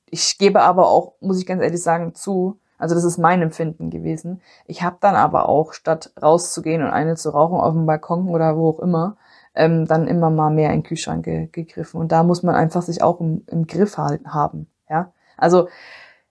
Ich 0.08 0.38
gebe 0.38 0.62
aber 0.62 0.88
auch, 0.90 1.14
muss 1.22 1.40
ich 1.40 1.46
ganz 1.46 1.62
ehrlich 1.62 1.82
sagen, 1.82 2.16
zu, 2.16 2.60
also 2.78 2.96
das 2.96 3.04
ist 3.04 3.20
mein 3.20 3.42
Empfinden 3.42 3.92
gewesen. 3.92 4.42
Ich 4.66 4.82
habe 4.82 4.98
dann 5.00 5.16
aber 5.16 5.48
auch, 5.48 5.74
statt 5.74 6.12
rauszugehen 6.22 6.82
und 6.82 6.90
eine 6.90 7.16
zu 7.16 7.30
rauchen 7.30 7.60
auf 7.60 7.74
dem 7.74 7.86
Balkon 7.86 8.28
oder 8.28 8.58
wo 8.58 8.70
auch 8.70 8.80
immer, 8.80 9.18
ähm, 9.54 9.86
dann 9.86 10.08
immer 10.08 10.32
mal 10.32 10.50
mehr 10.50 10.70
in 10.72 10.80
den 10.80 10.84
Kühlschrank 10.84 11.24
ge 11.24 11.48
gegriffen. 11.52 12.02
Und 12.02 12.12
da 12.12 12.24
muss 12.24 12.42
man 12.44 12.56
einfach 12.56 12.82
sich 12.82 13.04
auch 13.04 13.20
im, 13.20 13.44
im 13.48 13.68
Griff 13.68 13.98
halten 13.98 14.34
haben. 14.34 14.68
Ja, 14.90 15.14
also 15.38 15.68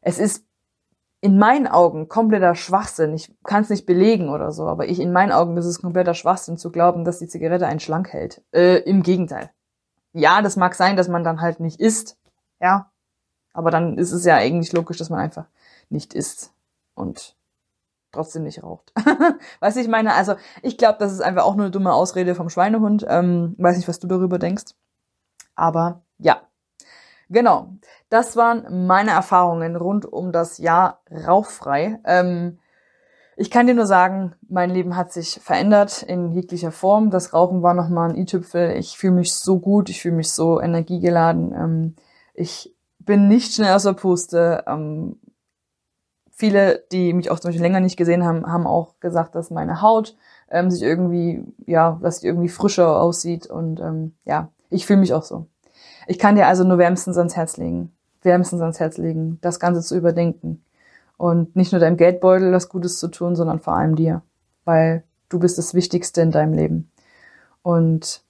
es 0.03 0.19
ist 0.19 0.45
in 1.21 1.39
meinen 1.39 1.67
Augen 1.67 2.09
kompletter 2.09 2.55
Schwachsinn. 2.55 3.15
Ich 3.15 3.33
kann 3.45 3.63
es 3.63 3.71
nicht 3.71 3.87
belegen 3.87 4.31
oder 4.31 4.53
so, 4.53 4.67
aber 4.67 4.89
ich 4.89 5.01
in 5.01 5.13
meinen 5.13 5.33
Augen 5.33 5.57
ist 5.57 5.67
es 5.67 5.81
kompletter 5.81 6.15
Schwachsinn 6.15 6.57
zu 6.57 6.71
glauben, 6.71 7.05
dass 7.05 7.19
die 7.19 7.29
Zigarette 7.29 7.67
einen 7.67 7.81
schlank 7.81 8.13
hält. 8.13 8.43
Äh, 8.53 8.79
Im 8.79 9.03
Gegenteil. 9.03 9.51
Ja, 10.13 10.43
das 10.43 10.57
mag 10.57 10.75
sein, 10.75 10.97
dass 10.97 11.09
man 11.09 11.23
dann 11.23 11.41
halt 11.41 11.61
nicht 11.61 11.81
isst. 11.81 12.17
Ja. 12.61 12.91
Aber 13.53 13.71
dann 13.71 13.99
ist 13.99 14.13
es 14.13 14.25
ja 14.25 14.37
eigentlich 14.37 14.73
logisch, 14.73 14.97
dass 14.97 15.11
man 15.11 15.21
einfach 15.21 15.47
nicht 15.91 16.15
isst 16.15 16.53
und 16.95 17.37
trotzdem 18.13 18.45
nicht 18.45 18.63
raucht. 18.63 18.93
weiß 19.61 19.77
ich 19.77 19.89
meine? 19.89 20.15
Also 20.15 20.35
ich 20.63 20.79
glaube, 20.79 20.99
das 20.99 21.13
ist 21.13 21.21
einfach 21.21 21.45
auch 21.45 21.55
nur 21.55 21.67
eine 21.67 21.71
dumme 21.71 21.93
Ausrede 21.93 22.35
vom 22.35 22.49
Schweinehund. 22.49 23.05
Ähm, 23.09 23.55
weiß 23.59 23.77
nicht, 23.77 23.89
was 23.89 23.99
du 23.99 24.07
darüber 24.07 24.39
denkst. 24.39 24.73
Aber 25.55 26.03
ja. 26.19 26.41
Genau. 27.31 27.69
Das 28.09 28.37
waren 28.37 28.87
meine 28.87 29.13
Erfahrungen 29.13 29.77
rund 29.77 30.05
um 30.05 30.33
das 30.33 30.59
Jahr 30.59 31.01
rauchfrei. 31.11 32.01
Ähm, 32.05 32.59
ich 33.37 33.51
kann 33.51 33.67
dir 33.67 33.75
nur 33.75 33.87
sagen, 33.87 34.35
mein 34.49 34.69
Leben 34.69 34.97
hat 34.97 35.13
sich 35.13 35.41
verändert 35.41 36.03
in 36.03 36.33
jeglicher 36.33 36.73
Form. 36.73 37.11
Das 37.11 37.33
Rauchen 37.33 37.63
war 37.63 37.73
nochmal 37.73 38.11
ein 38.11 38.17
i-Tüpfel. 38.17 38.77
Ich 38.77 38.99
fühle 38.99 39.15
mich 39.15 39.33
so 39.33 39.61
gut, 39.61 39.89
ich 39.89 40.03
fühle 40.03 40.17
mich 40.17 40.33
so 40.33 40.61
energiegeladen. 40.61 41.55
Ähm, 41.55 41.95
ich 42.35 42.75
bin 42.99 43.29
nicht 43.29 43.55
schnell 43.55 43.75
aus 43.75 43.85
der 43.85 43.93
Puste. 43.93 44.65
Ähm, 44.67 45.21
viele, 46.33 46.85
die 46.91 47.13
mich 47.13 47.31
auch 47.31 47.39
zum 47.39 47.51
Beispiel 47.51 47.63
länger 47.63 47.81
nicht 47.81 47.97
gesehen 47.97 48.25
haben, 48.25 48.45
haben 48.45 48.67
auch 48.67 48.99
gesagt, 48.99 49.37
dass 49.37 49.51
meine 49.51 49.81
Haut 49.83 50.17
ähm, 50.51 50.69
sich 50.71 50.83
irgendwie, 50.83 51.45
ja, 51.65 51.99
dass 52.03 52.21
sie 52.21 52.27
irgendwie 52.27 52.49
frischer 52.49 53.01
aussieht. 53.01 53.47
Und 53.47 53.79
ähm, 53.79 54.15
ja, 54.25 54.49
ich 54.69 54.85
fühle 54.85 54.99
mich 54.99 55.15
auch 55.15 55.23
so. 55.23 55.47
Ich 56.11 56.19
kann 56.19 56.35
dir 56.35 56.47
also 56.47 56.65
nur 56.65 56.79
wärmstens 56.79 57.17
ans 57.17 57.37
Herz 57.37 57.57
legen 57.57 57.93
wärmstens 58.23 58.61
ans 58.61 58.81
Herz 58.81 58.99
legen, 58.99 59.39
das 59.41 59.61
Ganze 59.61 59.83
zu 59.83 59.97
überdenken. 59.97 60.65
Und 61.17 61.55
nicht 61.55 61.73
nur 61.73 61.81
deinem 61.81 61.97
Geldbeutel 61.97 62.53
was 62.53 62.69
Gutes 62.69 62.99
zu 62.99 63.09
tun, 63.09 63.37
sondern 63.37 63.61
vor 63.61 63.75
allem 63.75 63.97
dir. 63.97 64.23
Weil 64.65 65.05
du 65.29 65.39
bist 65.39 65.59
das 65.59 65.75
Wichtigste 65.75 66.23
in 66.23 66.31
deinem 66.31 66.55
Leben. 66.55 66.91
Und 67.63 68.23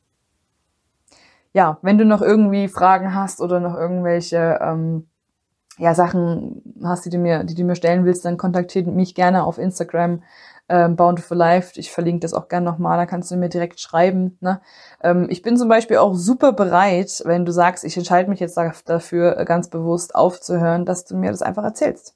ja, 1.53 1.79
wenn 1.83 1.99
du 1.99 2.05
noch 2.05 2.23
irgendwie 2.23 2.69
Fragen 2.69 3.14
hast 3.14 3.40
oder 3.40 3.61
noch 3.61 3.77
irgendwelche 3.77 4.59
ähm, 4.61 5.07
ja, 5.79 5.95
Sachen 5.95 6.62
hast, 6.83 7.05
die 7.05 7.11
du 7.11 7.19
mir, 7.19 7.45
die 7.45 7.55
du 7.55 7.64
mir 7.64 7.77
stellen 7.77 8.05
willst, 8.05 8.25
dann 8.25 8.37
kontaktiere 8.37 8.90
mich 8.90 9.14
gerne 9.14 9.45
auf 9.45 9.59
Instagram 9.59 10.23
ähm, 10.70 10.94
Bountiful 10.96 11.37
Life. 11.37 11.78
Ich 11.78 11.90
verlinke 11.90 12.20
das 12.20 12.33
auch 12.33 12.48
gerne 12.48 12.64
nochmal, 12.64 12.96
da 12.96 13.04
kannst 13.04 13.30
du 13.30 13.37
mir 13.37 13.48
direkt 13.48 13.80
schreiben. 13.80 14.38
Ne? 14.40 14.61
Ähm, 15.02 15.26
ich 15.28 15.42
bin 15.42 15.56
zum 15.56 15.68
Beispiel 15.68 15.98
auch 15.98 16.14
super 16.14 16.52
bereit, 16.52 17.22
wenn 17.26 17.44
du 17.44 17.52
sagst, 17.52 17.85
ich 17.85 17.96
entscheide 17.96 18.30
mich 18.30 18.40
jetzt 18.40 18.56
dafür, 18.87 19.37
äh, 19.37 19.44
ganz 19.44 19.68
bewusst 19.68 20.14
aufzuhören, 20.14 20.87
dass 20.87 21.04
du 21.04 21.16
mir 21.16 21.33
das 21.33 21.42
einfach 21.42 21.64
erzählst. 21.64 22.14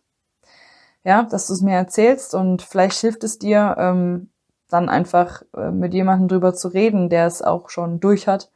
Ja, 1.03 1.25
dass 1.25 1.49
du 1.49 1.53
es 1.53 1.63
mir 1.63 1.75
erzählst 1.75 2.35
und 2.35 2.63
vielleicht 2.63 2.99
hilft 2.99 3.25
es 3.25 3.39
dir, 3.39 3.75
ähm, 3.77 4.31
dann 4.71 4.89
einfach 4.89 5.43
äh, 5.57 5.71
mit 5.71 5.93
jemandem 5.93 6.29
drüber 6.29 6.55
zu 6.55 6.69
reden, 6.69 7.11
der 7.11 7.27
es 7.27 7.43
auch 7.43 7.69
schon 7.69 8.01
durch 8.01 8.29
hat. 8.29 8.51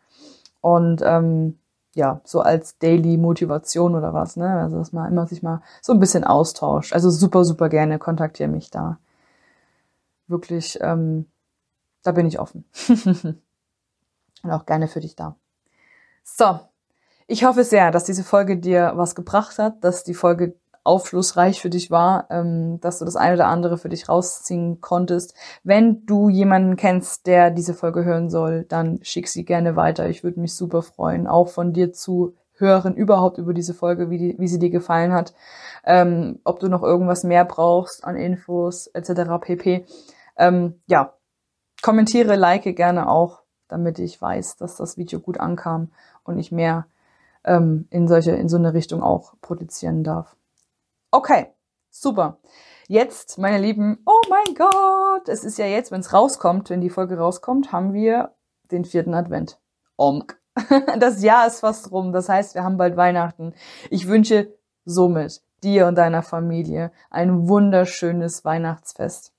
Und 0.60 1.02
ähm, 1.04 1.58
ja, 1.94 2.20
so 2.24 2.40
als 2.40 2.78
Daily 2.78 3.16
Motivation 3.16 3.94
oder 3.96 4.14
was, 4.14 4.36
ne? 4.36 4.60
Also 4.60 4.78
dass 4.78 4.92
man 4.92 5.10
immer 5.10 5.26
sich 5.26 5.42
mal 5.42 5.62
so 5.82 5.92
ein 5.92 6.00
bisschen 6.00 6.24
austauscht. 6.24 6.92
Also 6.92 7.10
super, 7.10 7.44
super 7.44 7.68
gerne 7.68 7.98
kontaktiere 7.98 8.48
mich 8.48 8.70
da 8.70 8.98
wirklich, 10.28 10.78
ähm, 10.80 11.26
da 12.02 12.12
bin 12.12 12.26
ich 12.26 12.38
offen. 12.38 12.64
Und 14.42 14.50
auch 14.50 14.66
gerne 14.66 14.88
für 14.88 15.00
dich 15.00 15.16
da. 15.16 15.36
So, 16.22 16.60
ich 17.26 17.44
hoffe 17.44 17.64
sehr, 17.64 17.90
dass 17.90 18.04
diese 18.04 18.24
Folge 18.24 18.58
dir 18.58 18.92
was 18.94 19.14
gebracht 19.14 19.58
hat, 19.58 19.82
dass 19.82 20.04
die 20.04 20.14
Folge 20.14 20.54
aufschlussreich 20.84 21.60
für 21.60 21.70
dich 21.70 21.90
war, 21.90 22.26
ähm, 22.30 22.80
dass 22.80 22.98
du 22.98 23.04
das 23.04 23.16
eine 23.16 23.34
oder 23.34 23.46
andere 23.46 23.76
für 23.76 23.90
dich 23.90 24.08
rausziehen 24.08 24.80
konntest. 24.80 25.34
Wenn 25.62 26.06
du 26.06 26.30
jemanden 26.30 26.76
kennst, 26.76 27.26
der 27.26 27.50
diese 27.50 27.74
Folge 27.74 28.04
hören 28.04 28.30
soll, 28.30 28.64
dann 28.64 28.98
schick 29.02 29.28
sie 29.28 29.44
gerne 29.44 29.76
weiter. 29.76 30.08
Ich 30.08 30.24
würde 30.24 30.40
mich 30.40 30.54
super 30.54 30.82
freuen, 30.82 31.26
auch 31.26 31.48
von 31.48 31.74
dir 31.74 31.92
zu 31.92 32.34
hören, 32.54 32.94
überhaupt 32.94 33.38
über 33.38 33.52
diese 33.52 33.74
Folge, 33.74 34.10
wie, 34.10 34.18
die, 34.18 34.38
wie 34.38 34.48
sie 34.48 34.58
dir 34.58 34.70
gefallen 34.70 35.12
hat, 35.12 35.34
ähm, 35.84 36.40
ob 36.44 36.58
du 36.58 36.68
noch 36.68 36.82
irgendwas 36.82 37.22
mehr 37.22 37.44
brauchst 37.44 38.04
an 38.04 38.16
Infos 38.16 38.88
etc. 38.88 39.38
pp. 39.40 39.86
Ähm, 40.38 40.80
ja, 40.86 41.14
kommentiere, 41.82 42.36
like 42.36 42.76
gerne 42.76 43.08
auch, 43.08 43.42
damit 43.68 43.98
ich 43.98 44.20
weiß, 44.20 44.56
dass 44.56 44.76
das 44.76 44.96
Video 44.96 45.20
gut 45.20 45.38
ankam 45.38 45.90
und 46.24 46.38
ich 46.38 46.52
mehr 46.52 46.86
ähm, 47.44 47.86
in 47.90 48.08
solche 48.08 48.32
in 48.32 48.48
so 48.48 48.56
eine 48.56 48.74
Richtung 48.74 49.02
auch 49.02 49.34
produzieren 49.40 50.04
darf. 50.04 50.36
Okay, 51.10 51.48
super. 51.90 52.38
Jetzt, 52.86 53.38
meine 53.38 53.58
Lieben, 53.58 53.98
oh 54.06 54.22
mein 54.30 54.54
Gott, 54.54 55.28
es 55.28 55.44
ist 55.44 55.58
ja 55.58 55.66
jetzt, 55.66 55.90
wenn 55.90 56.00
es 56.00 56.12
rauskommt, 56.12 56.70
wenn 56.70 56.80
die 56.80 56.90
Folge 56.90 57.18
rauskommt, 57.18 57.72
haben 57.72 57.92
wir 57.92 58.34
den 58.70 58.84
vierten 58.84 59.14
Advent. 59.14 59.58
Omk. 59.96 60.38
Das 60.98 61.22
Jahr 61.22 61.46
ist 61.46 61.60
fast 61.60 61.92
rum. 61.92 62.12
Das 62.12 62.28
heißt, 62.28 62.54
wir 62.54 62.64
haben 62.64 62.78
bald 62.78 62.96
Weihnachten. 62.96 63.54
Ich 63.90 64.08
wünsche 64.08 64.52
somit 64.84 65.42
dir 65.62 65.86
und 65.86 65.96
deiner 65.96 66.22
Familie 66.22 66.90
ein 67.10 67.48
wunderschönes 67.48 68.44
Weihnachtsfest. 68.44 69.32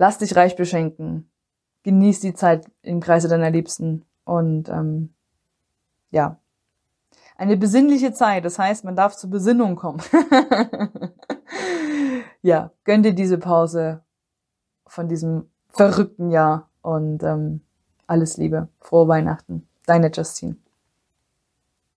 Lass 0.00 0.16
dich 0.16 0.34
reich 0.34 0.56
beschenken. 0.56 1.30
Genieß 1.82 2.20
die 2.20 2.32
Zeit 2.32 2.64
im 2.80 3.00
Kreise 3.00 3.28
deiner 3.28 3.50
Liebsten 3.50 4.06
und 4.24 4.70
ähm, 4.70 5.12
ja, 6.10 6.38
eine 7.36 7.58
besinnliche 7.58 8.14
Zeit. 8.14 8.46
Das 8.46 8.58
heißt, 8.58 8.82
man 8.82 8.96
darf 8.96 9.14
zur 9.14 9.28
Besinnung 9.28 9.76
kommen. 9.76 10.00
ja, 12.40 12.70
gönn 12.84 13.02
dir 13.02 13.12
diese 13.12 13.36
Pause 13.36 14.02
von 14.86 15.06
diesem 15.06 15.50
verrückten 15.68 16.30
Jahr 16.30 16.70
und 16.80 17.22
ähm, 17.22 17.60
alles 18.06 18.38
Liebe. 18.38 18.68
Frohe 18.80 19.06
Weihnachten. 19.06 19.68
Deine 19.84 20.10
Justine. 20.10 20.56